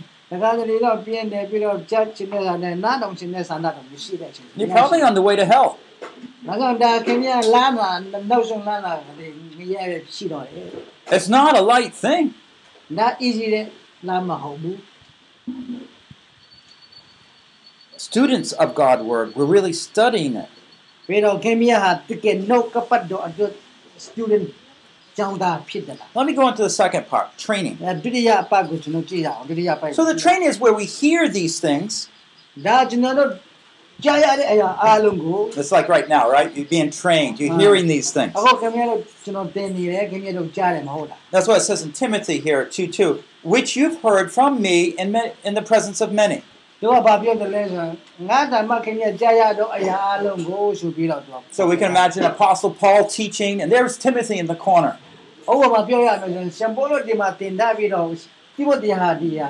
[4.57, 5.79] You're probably on the way to hell.
[11.11, 12.35] It's not a light thing
[18.00, 20.48] students of God' Word were really studying it.
[21.06, 21.38] Pero
[23.98, 24.54] student.
[26.14, 27.78] Let me go on to the second part, training.
[27.78, 27.94] So
[30.04, 32.11] the training is where we hear these things.
[35.56, 36.54] It's like right now, right?
[36.54, 37.40] You're being trained.
[37.40, 38.35] You're hearing these things.
[38.35, 38.52] That's
[41.48, 45.54] what it says in Timothy here, 2 2, which you've heard from me in, in
[45.54, 46.42] the presence of many.
[46.80, 47.91] သူကဘာပြောတယ်လဲဆိုရင်
[48.30, 54.93] ငါတမခင်ဗျကြားရတော့အရာအားလုံးကိုဆိုပြီးတော့သူက So we can imagine Apostle Paul teaching, and there's Timothy in the corner.
[55.52, 58.06] ဥပမာပြောရမယ်ဆိုရင်ရှင်ပိုလို့ဒီမှာတင်ထားပြီးတော့
[58.56, 59.50] ဒီဘုတရားဟာဒီဟာ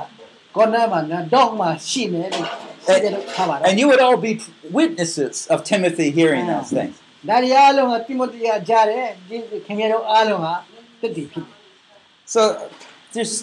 [0.55, 2.47] ကောနာမှာနော်ဒေါက်မှာရှိနေလို့
[2.85, 4.33] ရှိတယ်လို့ထားပါတော့ And you would all be
[4.79, 6.95] witnesses of Timothy hearing those things.
[7.29, 10.53] ဒါရီအားလုံးကတိမိုသေကကြားတယ်ဒီခင်ဗျတို့အားလုံးဟာ
[11.01, 11.57] တတိဖြစ်တယ်
[12.33, 12.41] So
[13.13, 13.35] there's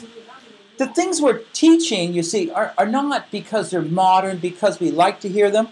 [0.78, 5.20] the things we're teaching, you see, are, are not because they're modern, because we like
[5.22, 5.68] to hear them.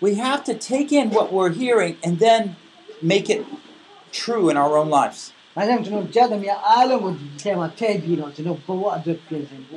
[0.00, 2.56] We have to take in what we're hearing and then
[3.02, 3.44] make it
[4.12, 5.32] true in our own lives.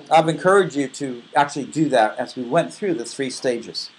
[0.09, 3.89] I've encouraged you to actually do that as we went through the three stages.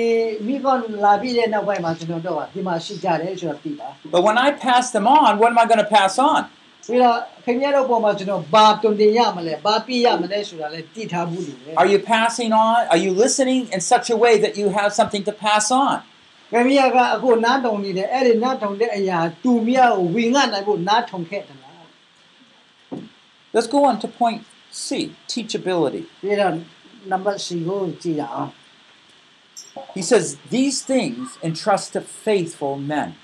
[0.47, 6.41] မိကွန်လာပြီးတဲ့နောက်ပိုင်းမှာကျွန်တော်တို့ကဒီမှာရှိကြတယ်ဆိုတော့သိတာ but when I pass them on, what am I going to pass on?
[6.47, 12.77] ။ပြီးတော့ခင်ဗျတို့ပုံမှာကျွန်တော်ဘာတုံတင်ရမလဲဘာပြရမလဲဆိုတာလည်းသိထားဘူးလို့လေ Are you passing on?
[12.93, 15.97] Are you listening in such a way that you have something to pass on?
[16.27, 21.64] ။ခင်ဗျကအခုနားတုံနေတယ်အဲ့ဒီနားတုံတဲ့အရာတူမြကိုဝင်ငတ်နိုင်ဖို့နားထုံခဲ့တယ်လား
[23.56, 26.04] Let's go on to point C, teachability.
[29.94, 33.14] He says, These things entrust to faithful men.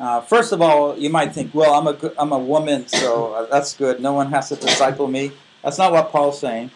[0.00, 3.46] Uh, first of all, you might think, well, I'm a I'm a woman, so uh,
[3.46, 4.00] that's good.
[4.00, 5.30] No one has to disciple me.
[5.62, 6.72] That's not what Paul's saying.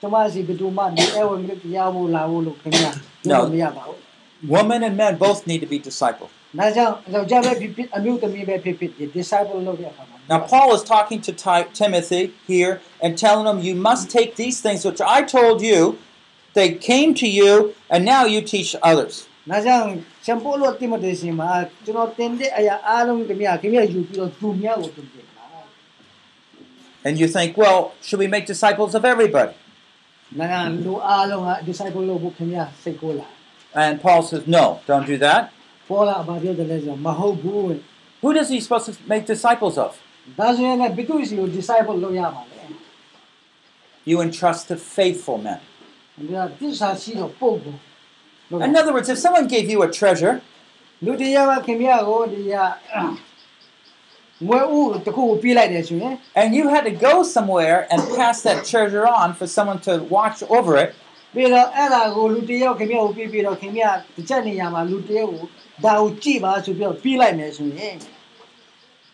[0.00, 2.90] ကျွန်မစီဘယ်သူမှဒီအဝင်ကတရားဖို့လာဖို့လို့ခင်ဗျာ
[3.24, 3.98] ပြောလို့မရပါဘူး
[4.56, 6.30] Women and men both need to be discipled.
[6.46, 12.72] ။ဒါကြောင့်ယောက်ျားပဲဖြစ်ဖြစ်အမျိုးသမီးပဲဖြစ်ဖြစ်ဒီ disciple လုပ်တဲ့အခါမှာ Now, Paul is talking to Ti- Timothy here
[13.04, 15.80] and telling him, You must take these things which I told you,
[16.58, 17.52] they came to you,
[17.92, 19.14] and now you teach others.
[19.50, 19.86] ဒါကြောင့်
[20.26, 21.50] ရှမ်ပိုလို့တိမတေရှင်မှာ
[21.84, 25.46] ကျွန်တော်တင်တဲ့အရာအားလုံးခင်ဗျာခင်ဗျာယူပြီးတော့သူများကိုတင်ပြပါ
[27.06, 29.62] And you think, Well, should we make disciples of everybody? ။
[33.73, 35.51] and Paul says, no, don't do that.
[38.21, 39.97] Who does he supposed to make disciples of?
[44.05, 45.59] You entrust to faithful men.
[48.51, 50.41] In other words, if someone gave you a treasure,
[56.35, 60.43] And you had to go somewhere and pass that treasure on for someone to watch
[60.43, 60.93] over it.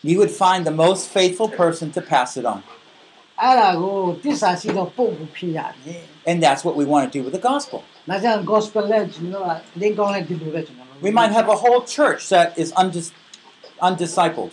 [0.02, 2.62] You would find the most faithful person to pass it on.
[6.26, 7.82] And that's what we want to do with the gospel.
[11.02, 13.12] We might have a whole church that is undis-
[13.80, 14.52] undiscipled.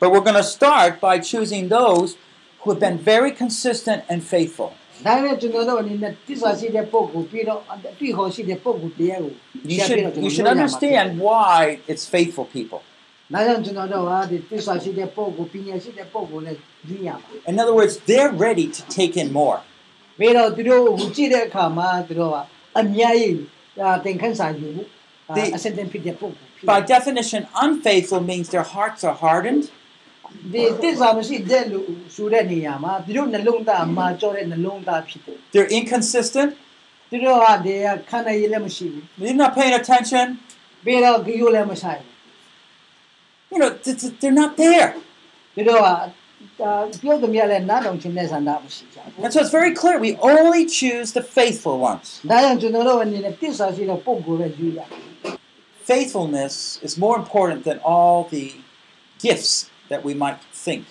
[0.00, 2.16] But we're going to start by choosing those
[2.60, 4.70] who have been very consistent and faithful.
[9.64, 12.80] You should, you should understand why it's faithful people.
[17.46, 19.60] In other words, they're ready to take in more.
[25.34, 25.52] The,
[26.64, 29.70] by definition, unfaithful means their hearts are hardened.
[35.52, 36.56] They're inconsistent.
[39.18, 40.38] They're not paying attention.
[43.52, 43.70] You know,
[44.20, 44.94] they're not there.
[46.39, 52.05] ဘူးသူတို့ကဒါပြောသမျှလည်းနားတောင်ခြင်းနဲ့ဆန္ဒမရှိကြဘူး And so it's very clear we only choose the faithful ones.
[52.31, 54.89] ဒါကြောင့်ကျွန်တော်တို့အနေနဲ့တစ္ဆာရှိတဲ့ပုံကိုပဲယူရတယ်
[55.91, 56.53] Faithfulness
[56.87, 58.45] is more important than all the
[59.25, 59.51] gifts
[59.91, 60.83] that we might think.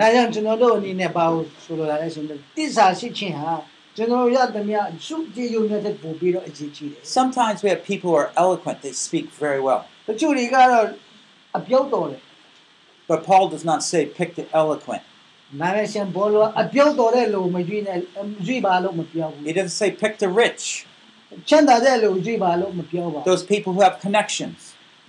[0.00, 3.52] ဒါကြောင့်ကျွန်တော်တို့အနေနဲ့ဘာလို့ဆိုလိုတာလဲဆိုတော့တစ္ဆာရှိခြင်းဟာ
[3.96, 9.80] ကျွန်တော်ရသမျှရှုကြည်ယုံနေတဲ့ပို့ပြီးတော့အရေးကြီးတယ် Sometimes we have people who are eloquent, they speak very well.
[10.08, 10.86] တချို့တွေကတော့
[11.58, 12.20] အပြုတ်တော်တယ်
[13.10, 15.02] But Paul does not say pick the eloquent.
[15.60, 17.98] နာမည်ရှင်ဘောလို့အပြုတ်တော်တဲ့လူမကြည့်နဲ့
[18.46, 20.64] ကြည့်ပါလို့မပြောဘူး He doesn't say pick the rich,
[21.48, 24.60] ချမ်းသာတဲ့လူကြည့်ပါလို့မပြောပါဘူး those people who have connections,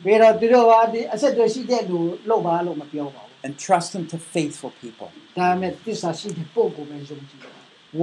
[0.03, 5.07] ပြီးတော့သူတို့ကဒီအဆက်တွေရှိတဲ့လူလောက်ပါလို့မပြောပါဘူး and trust them to faithful people.
[5.39, 7.53] ဒါပေမဲ့တစ္ဆာရှိတဲ့ပုံကိုပဲယုံကြည်တယ်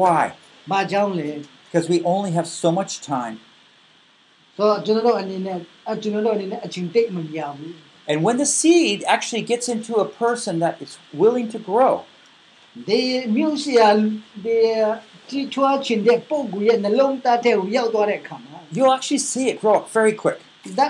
[0.00, 0.24] Why?
[0.48, 1.30] ။ဘာကြောင့်လဲ
[1.66, 3.36] Because we only have so much time.
[4.56, 5.58] ဆိုတော့ကျွန်တော်တို့အနေနဲ့
[5.90, 7.74] အကျွန်တော်တို့အနေနဲ့အချိန်တိတ်မရဘူး
[8.10, 13.00] And when the seed actually gets into a person that is willing to grow, ။ဒီ
[13.36, 13.88] မျိုးစီယာ
[14.44, 14.58] ဒီ
[15.28, 20.38] တီထွားချင်တဲ့ပုံကိုရဲ့နှလုံးသားထဲကိုရောက်သွားတဲ့အခါမှာ you'll actually see it grow up very quick.
[20.78, 20.86] ဒါ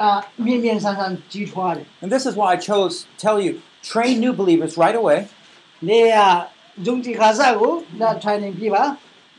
[0.00, 0.10] အာ
[0.44, 3.52] မြင်မြန်ဆန်းဆန်းကြီးထွားတယ် And this is why I chose to tell you
[3.92, 5.18] train new believers right away.
[5.56, 6.16] ။နေရ
[6.84, 8.84] ဂျုံတီခါစားကိုဒါ training ပြပါ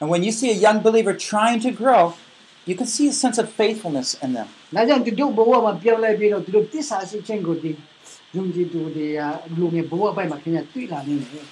[0.01, 2.01] And when you see a young believer trying to grow,
[2.69, 4.47] you can see a sense of faithfulness in them.
[4.61, 7.71] ။ဒါကြောင့်သူတို့ဘဝမှာပြောင်းလဲပြီးတော့သူတို့တစ္ဆာရှိခြင်းကိုဒီ
[8.33, 9.07] ဂျုံတီတူဒီ
[9.59, 11.45] လူငယ်ဘဝပိုင်မှာခင်ဗျာတွေ့လာနေတယ်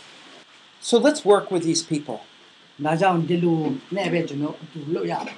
[0.89, 2.17] So let's work with these people.
[2.53, 3.59] ။ဒါကြောင့်ဒီလို
[3.95, 5.37] နဲ့ပဲကျွန်တော်အတူလုပ်ရတယ်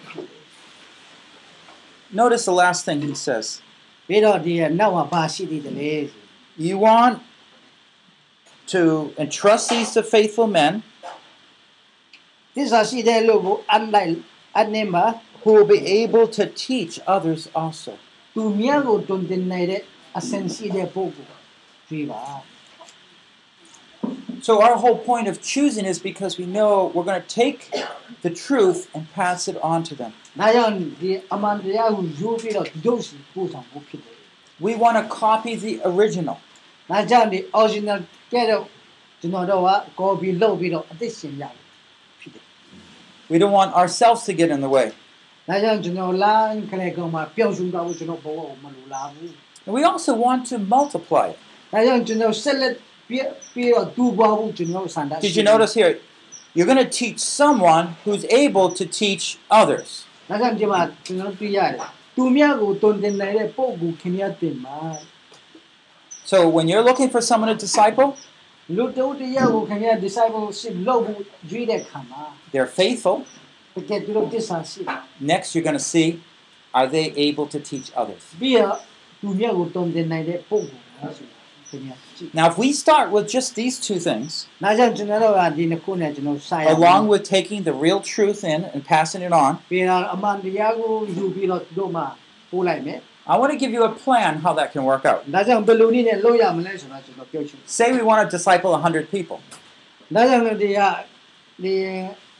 [2.20, 3.46] Notice the last thing he says.
[3.80, 5.94] ။ပြီးတော့ဒီနောက်မှာဘာရှိသေးတယ်လဲ
[6.68, 7.15] You want
[8.74, 8.82] to
[9.24, 10.74] entrust these to faithful men
[12.56, 14.13] သစ္စာရှိတဲ့လူကိုအလိုက်
[14.60, 15.06] အနှင်းမှာ
[15.44, 17.94] who will be able to teach others also.
[18.36, 19.82] သူများကိုတွင်တင်နိုင်တဲ့
[20.18, 21.38] အဆင့်ရှိတဲ့ပုဂ္ဂိုလ်
[21.89, 22.22] ကြွေးပါ
[24.48, 27.60] So our whole point of choosing is because we know we're going to take
[28.26, 30.12] the truth and pass it on to them.
[30.28, 34.15] ။ဒါကြောင့်ဒီအမှန်တရားကိုယူပြီးတော့ဒုစီပို့ဆောင်ဖို့ဖြစ်တယ်
[34.65, 36.38] We want to copy the original.
[36.65, 38.00] ။ဒါကြောင့်ဒီ original
[38.34, 38.63] ကဲတော့
[39.22, 41.63] ကျွန်တော်တို့က copy လုပ်ပြီးတော့အသစ်ရှင်ရတယ်
[42.20, 42.44] ဖြစ်တယ်
[43.32, 44.88] We don't want ourselves to get in the way.
[49.67, 51.39] And we also want to multiply it.
[55.21, 55.99] Did you notice here?
[56.55, 60.05] You're going to teach someone who's able to teach others.
[66.25, 68.17] So when you're looking for someone to disciple,
[72.53, 73.25] they're faithful.
[75.21, 76.21] Next, you're going to see
[76.73, 78.23] are they able to teach others?
[82.33, 84.47] Now, if we start with just these two things,
[86.71, 89.59] along with taking the real truth in and passing it on,
[93.27, 95.27] I want to give you a plan how that can work out.
[97.67, 99.41] Say we want to disciple 100 people.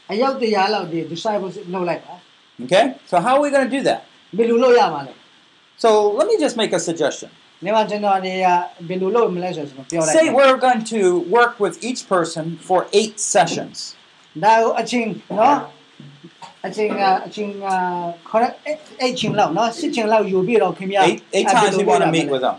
[0.08, 2.14] ဒါကြောင့်လည်းဒီကဒီအယောက်တရားလောက်ဒီ discipleship လုပ်လိုက်ပါ
[2.64, 2.84] Okay?
[3.10, 4.00] So, how are we going to do that?
[4.36, 5.12] ဘယ်လိုလုပ်ရမှာလဲ
[5.84, 7.30] So, let me just make a suggestion.
[7.64, 8.46] နေမှာကျွန်တော်ဒီက
[8.88, 11.00] ဘယ်လိုလုပ်မလဲဆိုတော့ကျွန်တော်ပြောလိုက် Say we're going to
[11.36, 13.76] work with each person for eight sessions.
[14.44, 15.56] ဒါကိုအချင်းနော်
[16.66, 17.66] အချင်းကအချင်းက
[18.28, 18.42] ခေါ်
[19.00, 22.56] အဲ့ချင်းလောက်နော်စစ်ချင်းလောက်ယူပြီးတော့ခင်ဗျာ Eight, eight times we want to meet with them.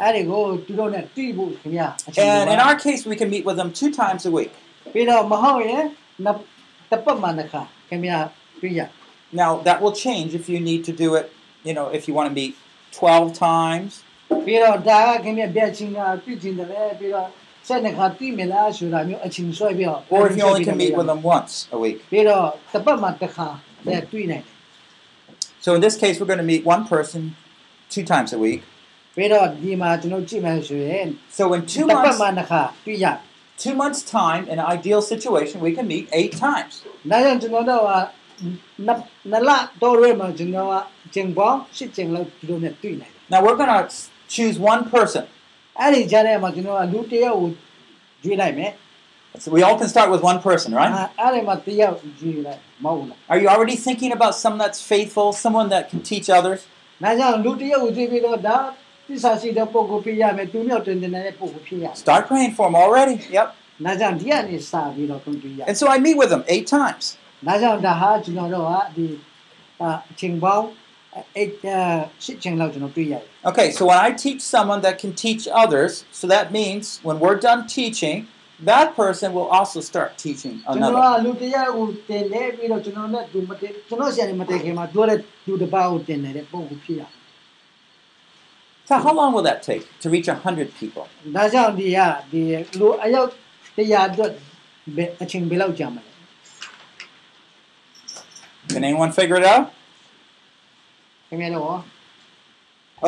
[0.00, 4.52] အဲ့ဒီကိုသူတို့နဲ့တွေ့ဖို့ခင်ဗျာအချင်း And in our case, we can meet with them two times a week.
[4.92, 5.84] ပြီးတော့မဟုတ်ရင်
[9.31, 11.31] now that will change if you need to do it,
[11.63, 12.55] you know, if you want to meet
[12.91, 14.03] 12 times.
[20.09, 22.01] Or if you only can meet with them once a week.
[25.61, 27.35] So in this case, we're going to meet one person
[27.89, 28.63] two times a week.
[31.29, 32.17] So in two months,
[33.64, 36.72] two months' time, in an ideal situation, we can meet eight times.
[37.10, 37.90] ဒါကြောင့်ကျွန်တော်တို့က
[38.86, 38.90] န
[39.32, 39.50] နလ
[39.82, 40.74] တော့ရဲမှာကျွန်တော်က
[41.14, 43.82] ကျင်ပေါင်းရှစ်ကျင်လောက်ဒီလိုနဲ့တွေ့နိုင်တယ် Now we're going to
[44.34, 45.24] choose one person.
[45.80, 47.50] အဲ့ဒီကြားထဲမှာကျွန်တော်ကလူတစ်ယောက်ကို
[48.22, 48.72] ကြွေးလိုက်မယ်
[49.44, 50.92] So we all can start with one person, right?
[51.20, 56.60] အဲ့ဒီမှာတစ်ယောက်ကြွေးလိုက်မဟုတ်လား Are you already thinking about someone that's faithful, someone that can teach others?
[57.04, 58.58] ဒါကြောင့်လူတစ်ယောက်ကိုကြွေးပြီးတော့ဒါ
[61.95, 63.21] Start praying for him already.
[63.29, 63.55] Yep.
[65.67, 67.17] And so I meet with him eight times.
[73.43, 77.35] Okay, so when I teach someone that can teach others, so that means when we're
[77.35, 78.27] done teaching,
[78.59, 80.95] that person will also start teaching another.
[88.88, 91.04] So how long will that take to reach 100 people?
[91.36, 91.98] ဒါကြောင့်ဒီက
[92.32, 92.42] ဒီ
[92.78, 93.28] လူအယောက်
[93.76, 94.30] တရားအတွက်
[94.96, 96.04] ဘယ်အချိန်ဘယ်လောက်ကြာမလဲ
[98.72, 99.64] Can anyone figure it out?
[101.28, 101.80] ခင်ဗျားတို့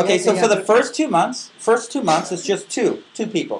[0.00, 2.64] Okay, so Yeah, for yeah, the but- first two months, first two months, it's just
[2.76, 3.59] two, two people.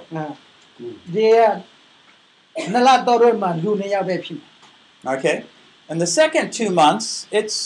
[1.15, 4.47] ဒီကနလာတော်ရမှာလူနှစ်ယောက်ပဲဖြစ်တယ်
[5.15, 5.37] Okay,
[5.91, 7.07] and the second two months,
[7.41, 7.57] it's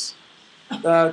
[0.91, 1.07] uh,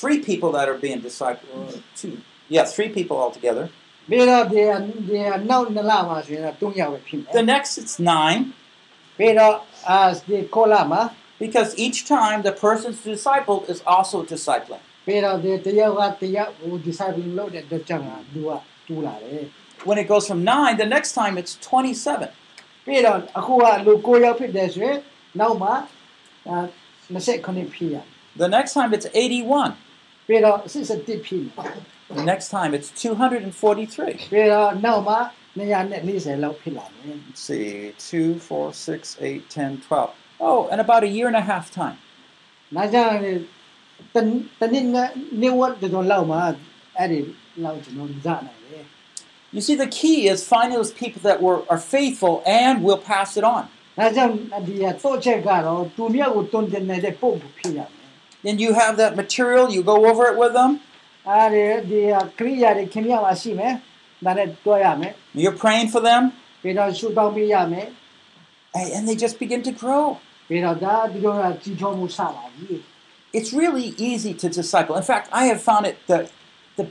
[0.00, 1.70] three people that are being discipled.
[2.00, 2.12] Two,
[2.54, 3.64] yeah, three people altogether.
[4.10, 4.70] ပြီးတော့ဒီက
[5.08, 8.40] ဒီကနောက်နလာမှာဆိုရင်တော့၃ယောက်ပဲဖြစ်တယ် The next, it's nine,
[9.18, 9.54] ပြီးတော့
[9.90, 11.02] အာဒီကိုလာမှာ
[11.44, 14.82] because each time the person's discipled is also discipling.
[15.06, 18.50] ပြီးတော့ဒီတယောက်ကတယောက်ကို disciple လုပ်တဲ့အတွက်ကြောင့်လူက
[18.86, 19.44] တူလာတယ်
[19.88, 22.30] When it goes from nine, the next time it's 27.
[22.86, 24.98] ပြီးတော့အခုကလူကိုယောက်ဖြစ်တယ်ဆိုရင်
[25.40, 25.72] နောက်မှာ
[26.48, 26.56] အာ
[27.14, 27.96] 29ဖြစ်ရ
[28.42, 29.70] The next time it's 81.
[30.26, 31.72] ပြီးတော့61ဖြစ်တယ်
[32.09, 34.27] the next time it's 243.
[34.79, 35.29] No, ma.
[37.27, 40.15] Let's see, 2, 4, 6, 8, 10, 12.
[40.39, 41.97] Oh, and about a year and a half time.
[49.51, 53.35] You see, the key is find those people that were, are faithful and will pass
[53.37, 53.67] it on.
[58.43, 60.79] Then you have that material, you go over it with them.
[61.28, 62.00] အဲဒီဒီ
[62.38, 63.72] ကရိယာတွေခင်ဗျာမှာရှိမယ်။
[64.24, 65.12] ဒါနဲ့တွဲရမယ်
[65.44, 67.86] you're praying for them, ။ပြီးတော့ရှုတောင်းပေးရမယ်
[68.78, 70.04] and and they just begin to grow.
[70.30, 72.74] ။ပြီးတော့ဒါဒီလိုကကြီးထွားမှုစလာပြီ
[73.38, 74.94] It's really easy to disciple.
[75.02, 76.18] In fact, I have found it the,
[76.78, 76.84] the,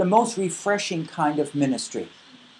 [0.00, 2.06] the most refreshing kind of ministry.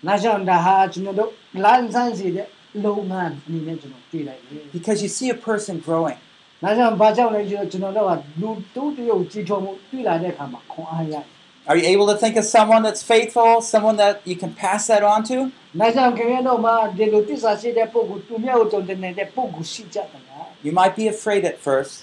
[0.04, 1.30] ။ဒါကြောင့်ဒါဟာကျွန်တော်တို့
[1.64, 2.48] လမ်းဆန်းစီတဲ့
[2.84, 6.25] လုပ်ငန်းအနေနဲ့ကျွန်တော်တွေ့လိုက်တယ် because you see a person growing. ။
[6.62, 11.24] ဒါကြောင့်ဘာကြောင့်လဲဆိုတော့ကျွန်တော်တို့ကလူတူတူကိုကြီးထွားမှုတွေ့လာတဲ့အခါမှာခွန်အားရတယ်
[11.70, 15.02] Are you able to think of someone that's faithful, someone that you can pass that
[15.12, 15.36] on to?
[15.80, 21.94] နောက်ကြောင့်ခင်ဗျားတို့မှာဒီလိုတစ္ဆာရှိတဲ့ပုဂ္ဂိုလ်သူများကိုတုံတင်နေတဲ့ပုဂ္ဂိုလ်ရှိကြတယ်လား You might be afraid at first,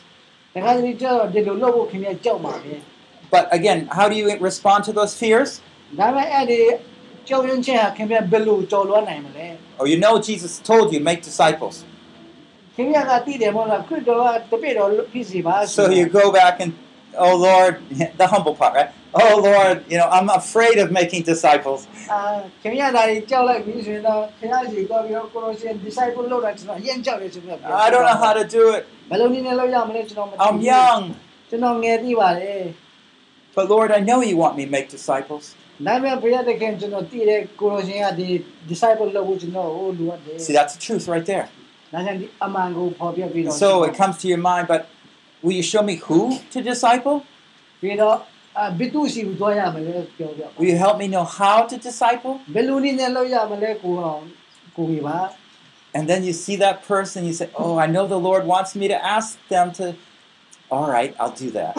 [0.56, 2.74] တခါတလေကျတော့ဒီလိုလုပ်ဖို့ခင်ဗျားကြောက်ပါပဲ
[3.36, 5.50] but again, how do you respond to those fears?
[6.00, 6.60] ဒါပေမဲ့အဲ့ဒီ
[7.28, 9.48] ကြောက်ရွံ့ခြင်းဟာခင်ဗျားဘယ်လိုကြော်လွှမ်းနိုင်မလဲ
[9.80, 11.76] Oh, you know Jesus told you make disciples.
[15.69, 16.73] So you go back and,
[17.17, 17.79] oh Lord,
[18.19, 18.91] the humble part, right?
[19.15, 21.87] Oh Lord, you know, I'm afraid of making disciples.
[27.87, 28.85] I don't know how to do it.
[30.41, 31.15] I'm young.
[33.55, 35.55] But Lord, I know you want me to make disciples.
[40.39, 41.49] See, that's the truth right there.
[43.53, 44.87] So it comes to your mind, but
[45.43, 47.23] will you show me who to disciple?
[50.59, 52.41] Will you help me know how to disciple?
[55.93, 58.89] And then you see that person, you say, Oh, I know the Lord wants me
[58.89, 59.95] to ask them to.
[60.71, 61.77] All right, I'll do that.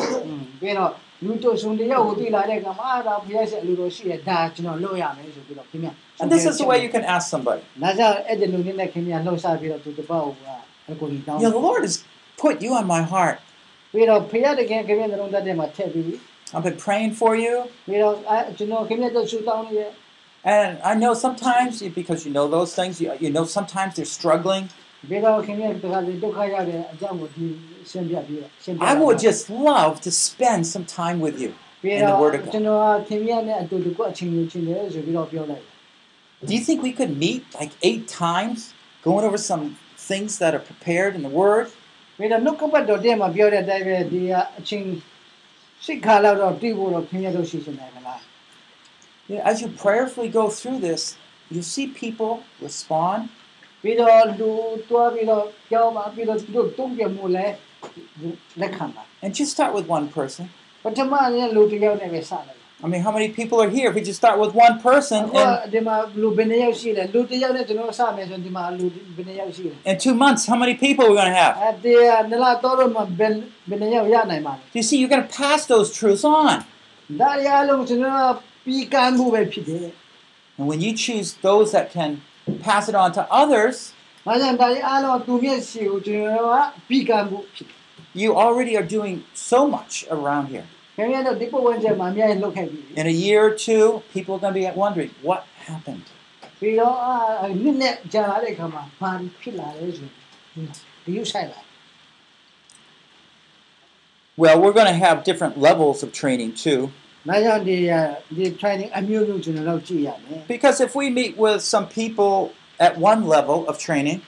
[1.21, 7.63] ပြီးတော့လူတို့ဆုံတယောက်ကိုတွေ့လာတဲ့အခါမှာအာဒါဘုရားရှင်အလိုတော်ရှိတယ်ဒါကျွန်တော်လုပ်ရမယ်ဆိုပြီးတော့ခင်ဗျာ And this is the way you can ask somebody.
[7.83, 10.27] ဒါကြောင့်အဲ့ဒီလူနည်းနဲ့ခင်ဗျာလှုပ်ရှားပြီးတော့သူတပတ်က
[10.91, 11.97] အကိုကြီးတောင်း You know, the Lord has
[12.45, 13.37] put you on my heart.
[13.93, 16.19] ပြီးတော့ဖခင်တကယ်ခင်ဗျာနှလုံးသားထဲမှာထည့်ပြီး
[16.55, 17.55] I've been praying for you.
[17.89, 19.91] ပြီးတော့အဲကျွန်တော်ခင်ဗျာတို့ဆူတောင်းနေရဲ့
[20.55, 24.15] And I know sometimes, you- because you know those things, you, you know sometimes they're
[24.19, 24.65] struggling.
[25.11, 27.74] ပြီးတော့ခင်ဗျာတခါလေဒုက္ခရတဲ့အကြောင်းကိုဒီရှင်းပြပြီးတော့ရှင်းပြ
[28.91, 31.51] I would just love to spend some time with you
[31.83, 32.69] ပြီး in တော့ the Word of ကျွန် God.
[32.69, 35.65] တော်ခင်ဗျာနဲ့အတူတူကအချိန်ယူချင်းတယ်ဆိုပြီးတော့ပြောလိုက်
[36.49, 38.59] Do you think we could meet like eight times,
[39.09, 39.65] going over some
[40.11, 41.67] things that are prepared in the Word?
[42.19, 44.87] ပြီးတော့နှုတ်ကပတ်တော်တဲ့မှာပြောတဲ့အတိုင်းပဲဒီကအချင်း
[45.85, 48.21] စိတ်ခါလောက်တော့တည်ဖို့တော့ခင်ဗျာတို့ရှိနေတယ်မလား
[49.33, 51.03] Yeah, as you prayerfully go through this,
[51.55, 52.33] you see people
[52.67, 53.21] respond.
[53.83, 54.51] ပြီးတော့လူ
[54.91, 57.47] တွားပြီးတော့ကြောင်းပါပြီးတော့သူတို့တုံ့ပြန်မှုလဲ
[59.22, 60.50] And just start with one person.
[62.84, 63.90] I mean, how many people are here?
[63.90, 65.74] If we just start with one person and
[69.86, 71.82] in two months, how many people are we going to have?
[74.72, 76.66] Do you see, you're going to pass those truths on.
[80.58, 82.22] And when you choose those that can
[82.62, 83.94] pass it on to others,
[84.27, 86.57] ဒါကြောင့်ဒါရအားလုံးသူမျက်စိကိုကျွန်တော်က
[86.89, 87.79] ပြီးကမ်းမှုဖြစ်တယ်
[88.23, 89.17] you already are doing
[89.51, 90.67] so much around here.
[90.81, 93.85] ။ခင်ဗျားတို့ဒီပုံဝင်ချက်မှာအများကြီးလုပ်ခဲ့ပြီ In a year or two,
[94.15, 96.07] people are going to be wondering, what happened?
[96.35, 97.15] ။ပြီးတော့အာ
[97.63, 99.11] နစ်နဲ့ကြာလာတဲ့အခါမှာဘာ
[99.41, 100.09] ဖြစ်လာလဲဆို
[101.05, 101.61] ဒီယူဆိုင်လာ
[104.43, 106.81] Well, we're going to have different levels of training too.
[107.27, 107.77] ။ဒါကြောင့်ဒီ
[108.37, 112.35] ဒီ training အမျိုးမျိုးကျွန်တော်တို့ကြည့်ရမယ် Because if we meet with some people
[112.87, 114.19] at one level of training,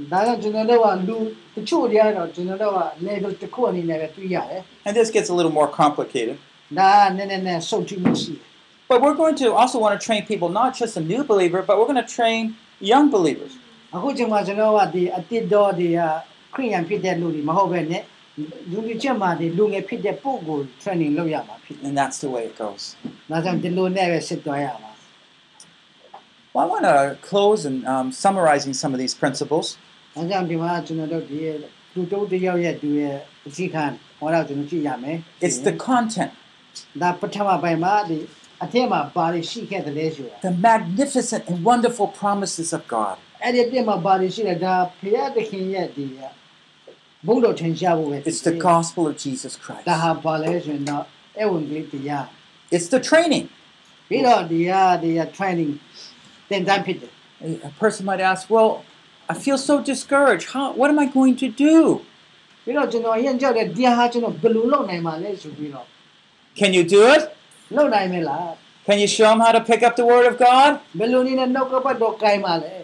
[0.00, 1.16] ။ဒါကြောင့်ကျွန်တော်တို့ကလူ
[1.54, 6.36] တချို့တွေကတော့ကျွန်တော်တို့က level တစ်ခုအနေနဲ့ပဲတွေ့ရတယ် and this gets a little more complicated,
[6.76, 8.44] ။ဒါကနည်းနည်းနဲ့စုပ်ကြည့်မှုရှိတယ်
[8.90, 11.74] but we're going to also want to train people, not just a new believer, but
[11.78, 12.42] we're going to train
[12.92, 13.52] young believers.
[13.74, 15.88] ။အခုချိန်မှာကျွန်တော်ကဒီအတိတ်တော်ဒီ
[16.54, 18.02] ခရိယန်ဖြစ်တဲ့လူတွေမဟုတ်ပဲနဲ့
[18.70, 22.82] လူတွေချက်မှာဒီလူငယ်ဖြစ်တဲ့ပုံကို training လုပ်ရမှာဖြစ်တယ် And that's the way it goes.
[23.08, 24.83] ။ဒါကြောင့်ဒီလိုနဲ့ပဲစစ်သွားရမှာ
[26.54, 29.66] Well, I want to close and um, summarizing some of these principles.
[30.14, 31.38] ။ဒါကြောင့်ဒီမှာကျွန်တော်တို့ဒီ
[31.94, 33.16] လူတုတ်တယောက်ရဲ့သူရဲ့
[33.48, 33.84] အစီခံ
[34.18, 35.16] ဟောတော့ကျွန်တော်ကြည့်ရမယ်
[35.46, 36.32] It's the content,
[36.68, 38.18] ။ဒါပထမပိုင်းမှာဒီ
[38.64, 43.16] အထက်မှာဘာတွေရှိခဲ့တယ်လဲဆိုတာ the magnificent and wonderful promises of God.
[43.30, 46.06] ။အဲ့ဒီအပြင်မှာဘာတွေရှိလဲဒါဖရာသခင်ရဲ့ဒီ
[47.26, 49.84] ဘုံတော်ထင်ရှားဖို့ပဲဖြစ် It's တယ် the gospel of Jesus Christ.
[49.90, 51.04] ဒါဟာဘာလဲဆိုရင်တော့
[51.40, 52.24] အဝင်ကလေးတရား
[52.76, 53.44] It's the training.
[54.08, 55.72] ပြီးတော့ဒီဟာဒီဟာ training
[56.49, 57.11] then dampened it.
[57.63, 58.83] A person might ask, well,
[59.29, 60.49] I feel so discouraged.
[60.49, 62.01] How, what am I going to do?
[66.55, 67.35] Can you do it?
[68.85, 70.79] Can you show them how to pick up the Word of God?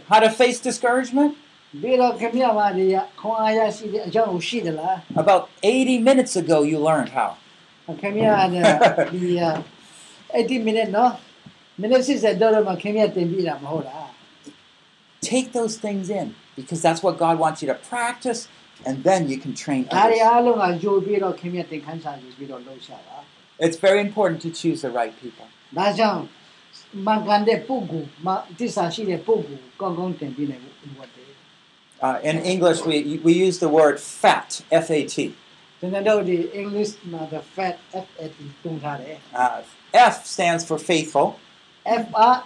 [0.09, 1.35] How to face discouragement?
[5.15, 7.37] About 80 minutes ago, you learned how.
[10.33, 11.17] 80 minutes, no?
[15.32, 18.48] Take those things in because that's what God wants you to practice,
[18.86, 20.26] and then you can train ဒါတွေ others.
[20.28, 23.18] အားလုံးကကြိုပြီးတော့ခင်ဗျာသင်ခန်းစာယူပြီးတော့လှုပ်ရှားတာ
[23.64, 25.46] It's very important to choose the right people.
[25.78, 26.22] ဒါကြောင့်
[27.06, 28.28] မန်ကန်တဲ့ပုဂ္ဂိုလ်မ
[28.58, 31.30] တစ္ဆာရှိတဲ့ပုဂ္ဂိုလ်ကောင်းကောင်းတင်ပြနိုင်ဖို့လိုအပ်တယ်
[32.06, 34.48] Uh, in English, we, we use the word fat,
[34.84, 35.16] F A T.
[35.80, 38.30] ကျွန်တော်တို့ဒီ English မှာ the fat FAT
[38.64, 39.58] တုံးထားတယ် Uh,
[40.12, 41.26] F stands for faithful.
[41.85, 42.43] FA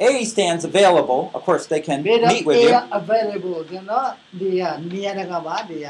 [0.00, 1.30] A stands available.
[1.34, 2.80] Of course, they can meet with you.
[2.90, 4.08] available ကနော်
[4.40, 5.86] ဒီရမြန်ရကပါဒီရ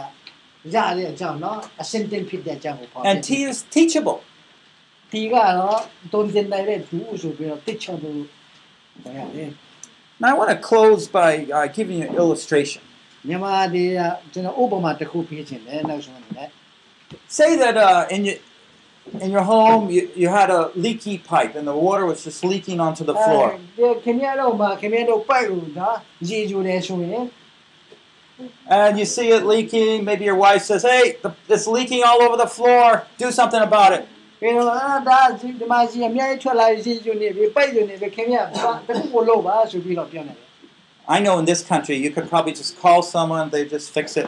[0.75, 4.19] ရတဲ့အကြောင်းနော်အစင်တင်ဖြစ်တဲ့အကြောင်းကိုပေါ့ uh, uh, And T is teachable.
[5.11, 5.81] T ကတော့
[6.13, 8.19] တုံးတင်နိုင်တဲ့သူဆိုပြီးတော့ teachable
[10.21, 12.83] Now I want to close by uh, giving you an illustration.
[13.27, 13.69] Uh,
[17.39, 18.37] Say that uh, in your
[19.24, 22.80] in your home you, you had a leaky pipe and the water was just leaking
[22.88, 23.48] onto the floor.
[23.78, 25.98] ဒီခင်ဗျားတို့မှာခင်ဗျားတို့ပိုက်လို့နော်
[26.30, 27.26] ရေဂျူတယ်ဆိုရင်
[28.78, 30.06] And you see it leaking.
[30.10, 32.88] Maybe your wife says, "Hey, the, it's leaking all over the floor.
[33.24, 34.04] Do something about it."
[34.42, 40.46] ပြီးတော့အာဒါဒီမှာကြီးအများကြီးထွက်လာရေဂျူနေပြီပိုက်ယူနေပြီခင်ဗျားဘာတစ်ခုကိုလို့ပါဆိုပြီးတော့ပြောနေတယ်
[41.16, 44.28] I know in this country you could probably just call someone, they just fix it.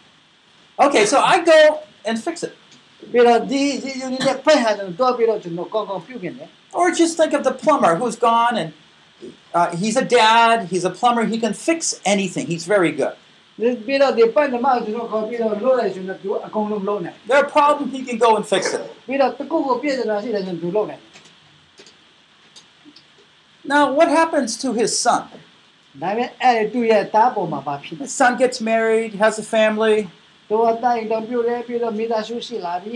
[0.87, 2.55] Okay, so I go and fix it.
[6.73, 8.73] or just think of the plumber who's gone and
[9.53, 12.47] uh, he's a dad, he's a plumber, he can fix anything.
[12.47, 13.15] He's very good.
[17.27, 18.81] There are problems, he can go and fix it.
[23.63, 25.27] Now, what happens to his son?
[27.99, 30.09] His son gets married, has a family.
[30.51, 32.93] သူကတိုင်းတော့ပြုတ်တယ်ပြီးတော့မိသားစုရှိလာပြီ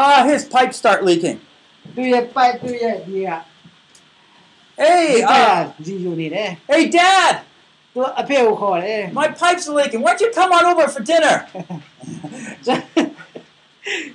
[0.00, 1.36] Ah, his pipes start leaking.
[1.94, 3.30] ။သူ့ရဲ့ပိုက်သူ့ရဲ့ဒီက
[4.82, 7.34] Hey, ဒီက uh, ဒီယူနေတယ် hey, dad,
[7.94, 10.00] ။သူအဖေကိုခေါ်တယ် my pipes are leaking.
[10.04, 11.36] Why don't you come on over for dinner?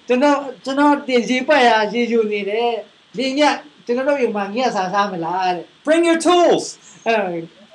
[0.08, 2.72] ကျွန်တော်ကျွန်တော်ဒီရေပတ်ရရေယူနေတယ်
[3.18, 3.42] ဒီည
[3.86, 6.64] ကျွန်တော်တို့ယူမှာညက်စားစားမလားတဲ့ Bring your tools.
[7.08, 7.14] အဲ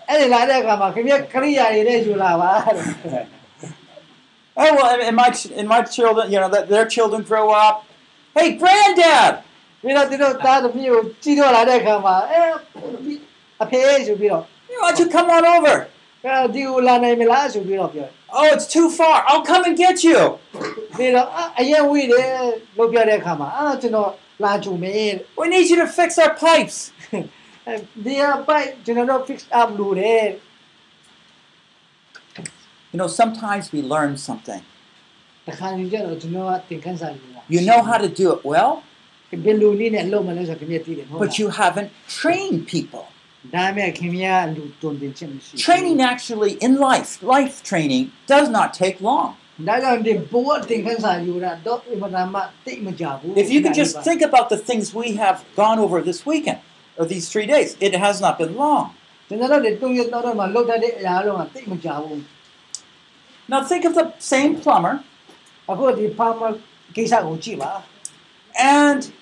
[0.08, 2.84] အဲ့ဒီလာတဲ့အခါမှာခင်ဗျကရိယာတွေနဲ့ယူလာပါတဲ့
[4.57, 5.29] Oh well, and- and my
[5.59, 7.75] and my children, you know, that their children grow up.
[8.37, 9.33] Hey, granddad,
[9.83, 12.41] ပြီးတော့သူတို့သားသမီးကိုကြည့်တော့လာတဲ့အခါမှာအဲ
[13.63, 14.43] အဖေဆိုပြီးတော့
[14.81, 15.75] why don't you come on over?
[16.25, 18.07] အဲဒီကိုလာနိုင်မလားဆိုပြီးတော့ပြော
[18.37, 19.15] Oh, it's too far.
[19.29, 20.19] I'll come and get you.
[20.97, 21.27] ပြီးတော့
[21.59, 22.29] အရင်ဝေးတယ်
[22.77, 24.09] လို့ပြောတဲ့အခါမှာအာကျွန်တော်
[24.43, 26.77] လာကြုံမယ် We need you to fix our pipes.
[28.05, 30.23] ဒီအပိုက်ကျွန်တော်တို့ fix up လို့တယ်
[32.92, 34.62] you know, sometimes we learn something.
[37.48, 38.82] You know how to do it well,
[41.18, 43.04] but you haven't trained people.
[45.56, 49.34] Training actually in life, life training, does not take long.
[53.36, 56.58] If you can just think about the things we have gone over this weekend,
[56.98, 58.90] or these three days, it has not been long.
[63.48, 65.00] Now think of the same plumber.
[68.58, 69.12] And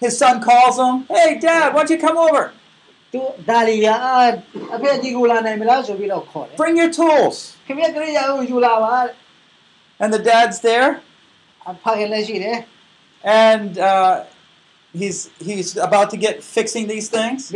[0.00, 2.52] his son calls him, Hey, Dad, why don't you come over?
[6.56, 7.56] Bring your tools.
[9.98, 11.00] And the dad's there.
[13.24, 14.24] And uh,
[14.92, 17.50] he's he's about to get fixing these things.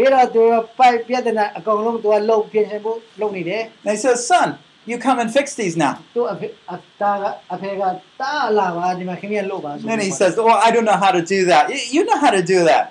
[3.85, 5.95] And he says, Son, you come and fix these now.
[9.87, 11.69] Then he says, Well, I don't know how to do that.
[11.93, 12.85] You know how to do that.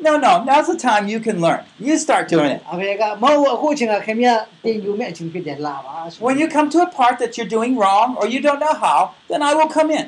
[0.00, 1.60] No, no, now's the time you can learn.
[1.80, 2.62] You start doing it.
[6.20, 9.14] When you come to a part that you're doing wrong or you don't know how,
[9.28, 10.06] then I will come in.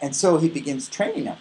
[0.00, 1.36] And so he begins training them.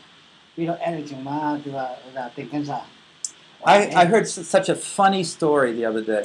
[3.66, 6.24] I, I heard such a funny story the other day.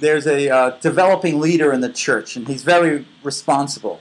[0.00, 4.00] There's a uh, developing leader in the church, and he's very responsible.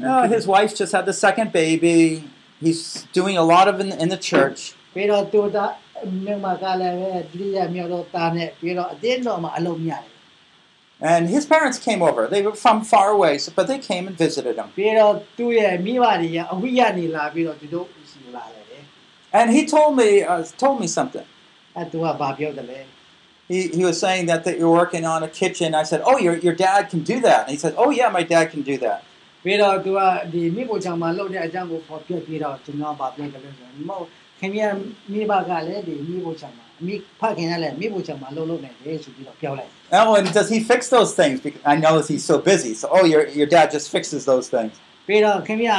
[0.00, 2.24] No, his wife just had the second baby.
[2.60, 4.74] He's doing a lot of in, in the church.
[6.01, 10.13] ပြီးတော့သူကမြန်မာကလည်းပဲဒုတိယမြောက်တော့တာနဲ့ပြီးတော့အတင်းတော်မှာအလုံးများတယ်
[11.11, 12.21] And his parents came over.
[12.33, 14.67] They were from far away, so, but they came and visited him.
[14.77, 18.79] ပြီးတော့သူ့ရဲ့မိဘတွေကအဝိယနေလာပြီးတော့သူတို့စီလာတယ်လေ
[19.39, 21.27] And he told me uh, told me something.
[21.77, 22.79] အဲသူကဘာပြောတယ်လဲ
[23.51, 25.69] He, he was saying that, that you're working on a kitchen.
[25.81, 27.41] I said, Oh, your, your dad can do that.
[27.43, 28.99] And he said, Oh, yeah, my dad can do that.
[29.43, 29.99] ပြီးတော့သူက
[30.33, 34.07] ဒီမိဖို့ချောင်မှာလှုပ်တဲ့အကြောင်းကိုဖော်ပြပြီးတော့ကျွန်တော်ဗာပြောတယ်လို့ဆိုရင်မဟုတ်
[34.39, 34.67] ခင်ဗျာ
[35.11, 41.35] မိဘကလည်းဒီမိဖို့ချောင်မှာအမိဖခင်ကလည်းမိဖို့ချောင်မှာလှုပ်လှုပ်နေတယ်ဆိုပြီးတော့ပြောလိုက် Oh, and does he fix those things?
[41.45, 42.71] Because I know that he's so busy.
[42.81, 44.73] So, oh, your, your dad just fixes those things.
[45.07, 45.77] ပြီးတော့ခင်ဗျာ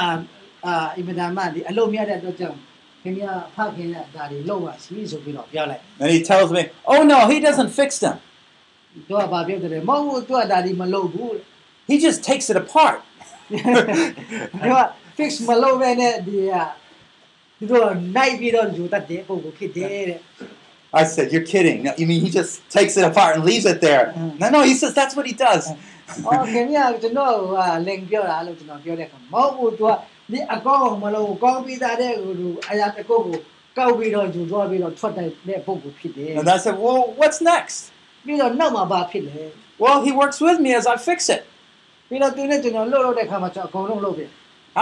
[0.66, 2.58] အာအင်မတန်မှဒီအလုပ်မြတ်တဲ့အတွက်ကြောင့်
[3.02, 6.62] ခင်ဗျာဖခင်ကဒါတွေလှုပ်ပါစီဆိုပြီးတော့ပြောလိုက် And he tells me,
[6.92, 8.16] Oh, no, he doesn't fix them.
[9.08, 11.32] သူကဗာပြောတယ်မဟုတ်ဘူးသူကဒါဒီမလုပ်ဘူး
[11.90, 12.98] He just takes it apart.
[14.62, 14.78] သူက
[15.18, 16.36] fix မလုပ်ဘဲနဲ့ဒီ
[17.60, 20.20] ဟာသူတို့နိုင်ပြီးတော့ယူတတ်တဲ့ပုံကိုဖြစ်တယ်တဲ့
[21.00, 21.82] I said, You're kidding.
[21.86, 24.04] No, you mean he just takes it apart and leaves it there?
[24.16, 24.38] Mm.
[24.42, 25.64] No, no, he says that's what he does.
[26.26, 29.92] အော်ခင်ဗျာကျွန်တော်ကလင်ပြောတာလို့ကျွန်တော်ပြောတဲ့အခါမဟုတ်ဘူးသူက
[30.32, 33.38] ဒီအကောင့်မလို့ကောင်းပြီးသားတဲ့ဟိုလူအရာတစ်ခုကို
[33.78, 37.76] ကောက်ပြီးတော့ယူသွားပြီးတော့ထွက်တဲ့ပုံကိုဖြစ်တယ် And I said, Well, what's next?
[38.26, 39.42] ပြီးတော့နောက်မှာဘာဖြစ်လဲ
[39.82, 41.42] Well, he works with me as I fix it.
[42.08, 44.30] ပြီးတော့သူနဲ့ကျွန်တော်လှုပ်လှုပ်တဲ့အခါမှာကျွန်တော်အကုန်လုံးလှုပ်တယ်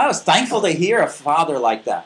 [0.01, 2.03] I was thankful to hear a father like that.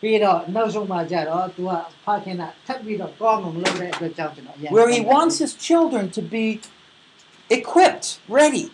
[0.00, 1.72] ပြီးတော့နောက်ဆုံးမှကြတော့သူက
[2.04, 6.44] ဖခင်ကထပ်ပြီးတော့ကောင်းအောင်လုပ်တဲ့အတွက်ကြောင့်ကျွန်တော်အရင် Where he wants his children to be
[7.58, 8.06] equipped,
[8.38, 8.66] ready.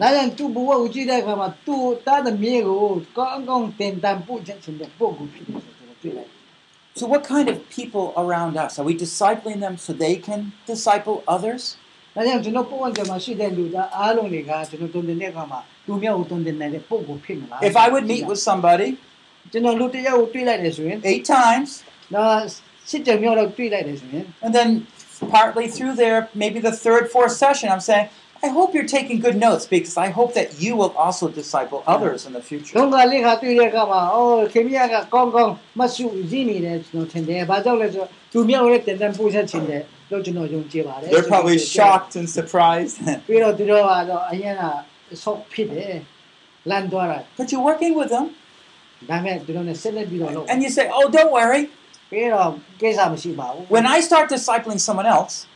[0.00, 2.78] ဒါကြောင့်သူ့ဘဝကိုကြည့်တဲ့အခါမှာသူ့တားတဲ့မြေကို
[3.18, 6.30] ကောင်းကောင်းတင်တန်ပို့ချက်ချင်တဲ့ပုံကိုဖြစ်တယ်ဆိုတော့တွေ့လိုက်
[7.00, 8.72] So, what kind of people around us?
[8.80, 10.40] Are we discipling them so they can
[10.72, 11.62] disciple others?
[12.14, 18.88] ဒါကြောင့်ကျွန်တော်ပုံစံမှာရှိတဲ့လူသားအားလုံးတွေကကျွန်တော်တုံတင်တဲ့အခါမှာသူမျိုးကိုတုံတင်နိုင်တဲ့ပုံကိုဖြစ်မလား If I would meet with somebody
[19.52, 21.70] ကျွန်တော်လူတစ်ယောက်ကိုတွေ့လိုက်တယ်ဆိုရင် eight times,
[22.14, 22.38] တော့
[22.90, 24.68] စစ်ကြမျိုးတော့တွေ့လိုက်တယ်ဆိုရင် and then
[25.36, 28.06] partly through there, maybe the third, fourth session, I'm saying,
[28.46, 32.20] I hope you're taking good notes because I hope that you will also disciple others
[32.26, 32.74] in the ဒု future.
[32.80, 42.96] က္ခလေးခါတွေ့တဲ့အခါမှာအော်ခင်ဗျားကကောင်းကောင်းမဆုရင်းနေတယ်ကျွန်တော်ထင်တယ်ဘာကြောင့်လဲဆိုတော့သူမျိုးရဲ့တင်တန်ပို့ချက်ချင်တယ်လို့ကျွန်တော်ယုံကြည်ပါတယ် They're probably shocked and surprised.
[43.28, 44.62] ပြီးတော့သူတို့ကတော့အရင်က
[45.22, 45.94] ဆော့ဖြစ်တယ်
[46.70, 48.26] လန်သွားတာ but you're working with them,
[50.49, 51.69] And you say, oh, don't worry.
[53.69, 55.47] When I start discipling someone else,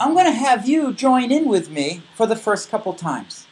[0.00, 3.46] I'm going to have you join in with me for the first couple times.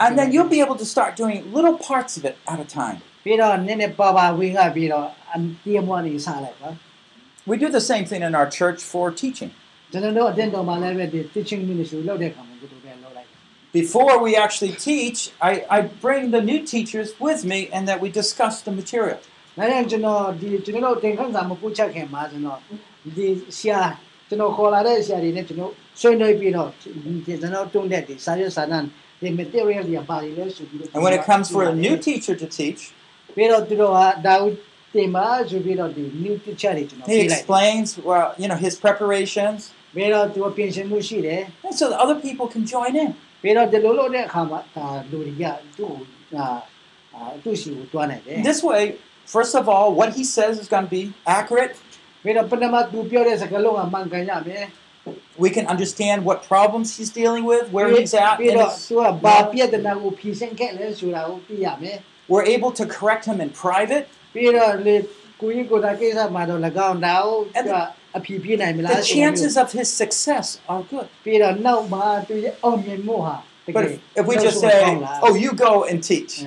[0.00, 2.98] And then you'll be able to start doing little parts of it at a time.
[7.46, 9.50] We do the same thing in our church for teaching
[13.81, 18.09] Before we actually teach, I, I bring the new teachers with me and that we
[18.21, 19.19] discuss the material.
[19.57, 22.59] ဒါကြောင့်ကျွန်တော်ဒီကျွန်တော်တို့တင်ခန်းစာမပို့ချက်ခင်မှာကျွန်တော်
[23.17, 23.27] ဒီ
[23.57, 23.81] ဆရာ
[24.27, 28.87] ကျွန်တော်ခေါ်လာတဲ့ဆရာတွေနဲ့ကျွန်တော်ဆွေးနွေးပြီးတော့ဒီကျွန်တော်တုံးတဲ့ဒီစာရွက်စာတမ်း
[29.21, 32.81] ဒီ material တွေပါလိလဲဆိုပြီးတော့ And when it comes for a new teacher to teach,
[33.35, 34.51] ပြီးတော့သူတို့ကဒါဦး
[34.95, 39.59] တင်ပါဆိုပြီးတော့ဒီ new teacher တွေကျွန်တော် he ပြလိုက် explains, well, you know, his preparations,
[39.95, 43.09] ပြီးတော့သူပြင်ဆင်မှုရှိတယ် and so that other people can join in.
[48.42, 51.76] This way, first of all, what he says is going to be accurate.
[55.38, 58.38] We can understand what problems he's dealing with, where he's at.
[62.28, 64.06] We're able to correct him in private.
[67.54, 67.66] And
[68.88, 71.08] the chances of his success are good.
[73.74, 74.70] But if, if we just say,
[75.22, 76.42] oh, you go and teach.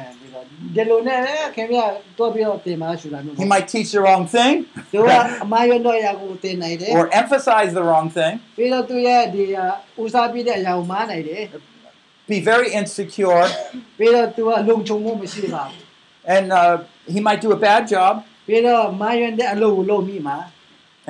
[3.38, 4.66] He might teach the wrong thing
[6.98, 8.40] or emphasize the wrong thing.
[12.28, 13.48] Be very insecure.
[16.26, 18.24] and uh, he might do a bad job.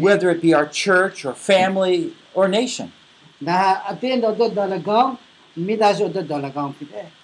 [0.00, 2.92] Whether it be our church or family or nation.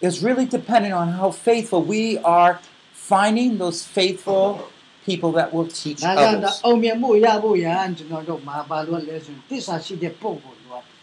[0.00, 2.58] It's really dependent on how faithful we are
[2.92, 4.70] finding those faithful
[5.04, 6.60] people that will teach others.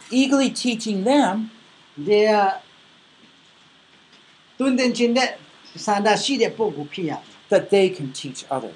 [0.09, 1.51] Eagerly teaching them
[7.51, 8.73] that they can teach others.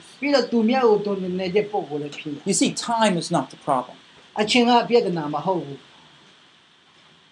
[2.45, 3.97] You see, time is not the problem.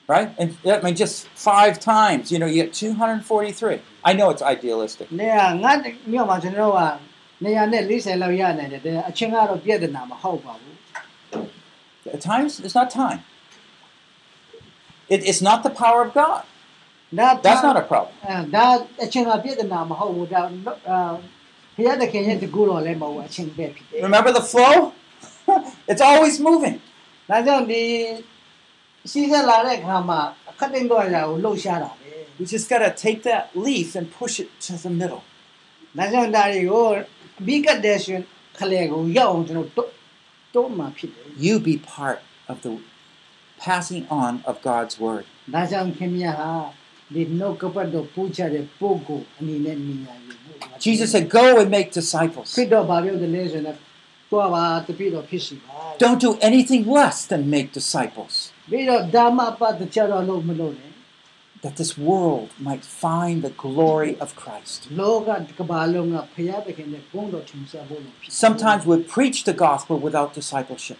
[0.07, 0.29] Right?
[0.37, 3.79] And I mean, just five times, you know, you get 243.
[4.03, 5.07] I know it's idealistic.
[12.13, 13.19] At times, it's not time.
[15.09, 16.43] It, it's not the power of God.
[17.43, 18.13] That's not a problem.
[20.85, 21.17] Uh,
[21.76, 24.74] အဲဒါအချင်းကပြဿနာမဟုတ်ဘူးဒါအာဘုရားသခင်ရဲ့တကူတော်လည်းမဟုတ်ဘူးအချင်းပဲဖြစ်တယ် Remember the flow?
[25.90, 26.76] it's always moving.
[27.30, 27.82] ဒါကြောင့်ဒီ
[29.10, 35.22] စီးစက်လာတဲ့ခါမှာအခက်တင်တော့ရာကိုလှုပ်ရှားတာပဲ We just got to take that leaf and push it to the middle.
[35.98, 36.86] ဒါကြောင့်ဒါတွေကို
[37.46, 38.20] ဘီကတ်တဲ့ရှင်
[38.58, 39.88] ခလေကိုရောက်အောင်ကျွန်တော်
[40.54, 42.18] တော့မှဖြစ်တယ် You be part
[42.50, 42.72] of the
[43.64, 45.24] passing on of God's word.
[45.54, 46.52] ဒါကြောင့်ခင်ဗျာဟာ
[47.14, 50.41] ဒီနှုတ်ကပတ်တော်ပူချတဲ့ပုဂ္ဂိုလ်အနေနဲ့မြင်ရည်ဖို့
[50.79, 52.55] Jesus said, Go and make disciples.
[55.99, 58.51] Don't do anything less than make disciples.
[61.61, 64.89] That this world might find the glory of Christ.
[68.29, 70.97] Sometimes we preach the gospel without discipleship.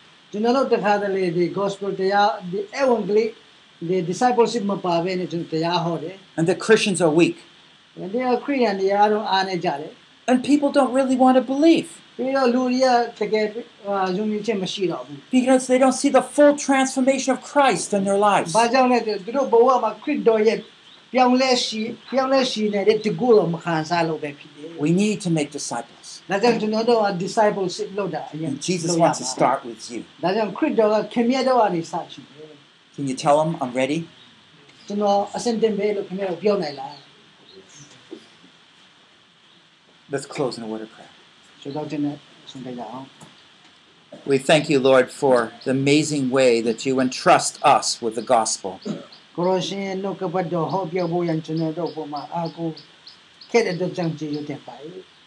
[6.37, 7.37] And the Christians are weak.
[7.95, 9.89] And they are Korean, they are on a jale.
[10.27, 11.89] And people don't really want to believe.
[15.31, 18.53] Because they don't see the full transformation of Christ in their lives.
[24.79, 26.21] We need to make disciples.
[26.29, 26.41] And
[28.61, 30.03] Jesus wants to start with you.
[32.95, 34.07] Can you tell him I'm ready?
[40.13, 41.07] Let's close in a word of prayer.
[44.27, 48.79] We thank you, Lord, for the amazing way that you entrust us with the gospel.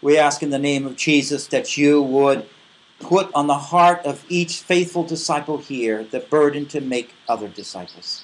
[0.01, 2.47] We ask in the name of Jesus that you would
[3.01, 8.23] put on the heart of each faithful disciple here the burden to make other disciples.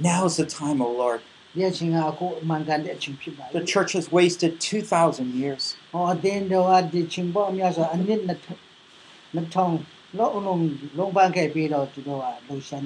[0.00, 1.20] Now is the time, O Lord.
[3.52, 5.76] The church has wasted 2,000 years.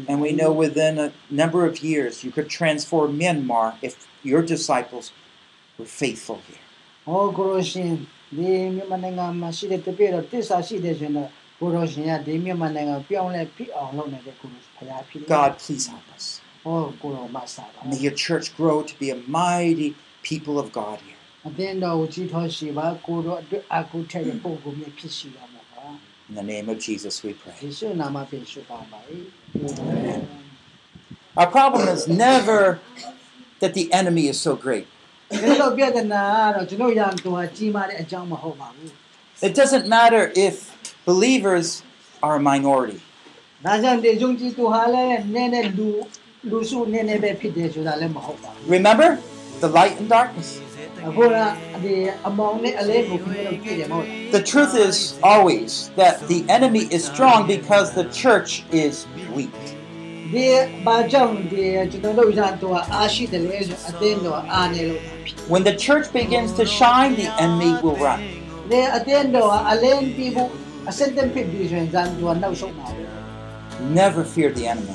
[0.08, 5.12] And we know within a number of years you could transform Myanmar if your disciples
[5.78, 6.58] were faithful here.
[11.57, 16.25] ဟောကိုရရှင်ဒီမြန်မာနိုင်ငံမှာရှိတဲ့တပည့်တော်တစ္ဆာရှိတဲ့ဆိုတော့ကိုရရှင်ကဒီမြန်မာနိုင်ငံပြောင်းလဲဖြစ်အောင်လုပ်နေတဲ့ကိုရဖရာဖြစ်တယ် God, please help us.
[16.63, 19.89] ဟောကိုရမဆာပါ May your church grow to be a mighty
[20.29, 21.19] people of God here.
[21.47, 25.85] အတင်းတော်ကိုကြီးထွားရှိပါကိုရအတွက်အကူထက်တဲ့ပုံကိုမြင်ဖြစ်ရှိရမှာပါ
[26.29, 27.55] In the name of Jesus, we ယေ pray.
[27.77, 28.99] ရှုနာမဖြင့်ရှုပါပါ၏
[31.41, 32.61] Our problem is never
[33.61, 34.85] that the enemy is so great.
[35.41, 36.23] ဒီလိုပြဿနာ
[36.55, 38.91] ကတော့ကျွန်တော်ရံသူဟာကြီးမားတဲ့အကြောင်းမဟုတ်ပါဘူး
[39.47, 40.55] It doesn't matter if
[41.05, 41.67] believers
[42.25, 42.99] are a minority.
[43.65, 45.89] ဒါကြောင့်ဒီယုံကြည်သူဟာလည်းနည်းနည်းလူ
[46.49, 49.09] လူစုနည်းနည်းပဲဖြစ်တယ်ဆိုတာလည်းမဟုတ်ပါဘူး Remember
[49.63, 50.49] the light and darkness?
[51.07, 51.35] အခုက
[51.83, 51.95] ဒီ
[52.27, 54.95] အမောင်နဲ့အလေးကိုခင်ဗျားတို့ကြည့်တယ်မဟုတ်လား The truth is
[55.31, 58.51] always that the enemy is strong because the church
[58.85, 58.93] is
[59.37, 59.59] weak.
[60.33, 60.45] ဒီ
[60.85, 68.19] ဘာကြောင့်ဒီကျွန်တော်တို့ရန်သူဟာအားရှိတယ်လေဆိုအတင်းတော်အားနေလို့ဖြစ် When the church begins to shine, the enemy will run.
[68.71, 70.49] ဒီအတင်းတော်ဟာအလင်းပြီးဖို့
[70.86, 72.94] Ascendant Fibration zan duan nau show now.
[73.90, 74.94] Never fear the enemy.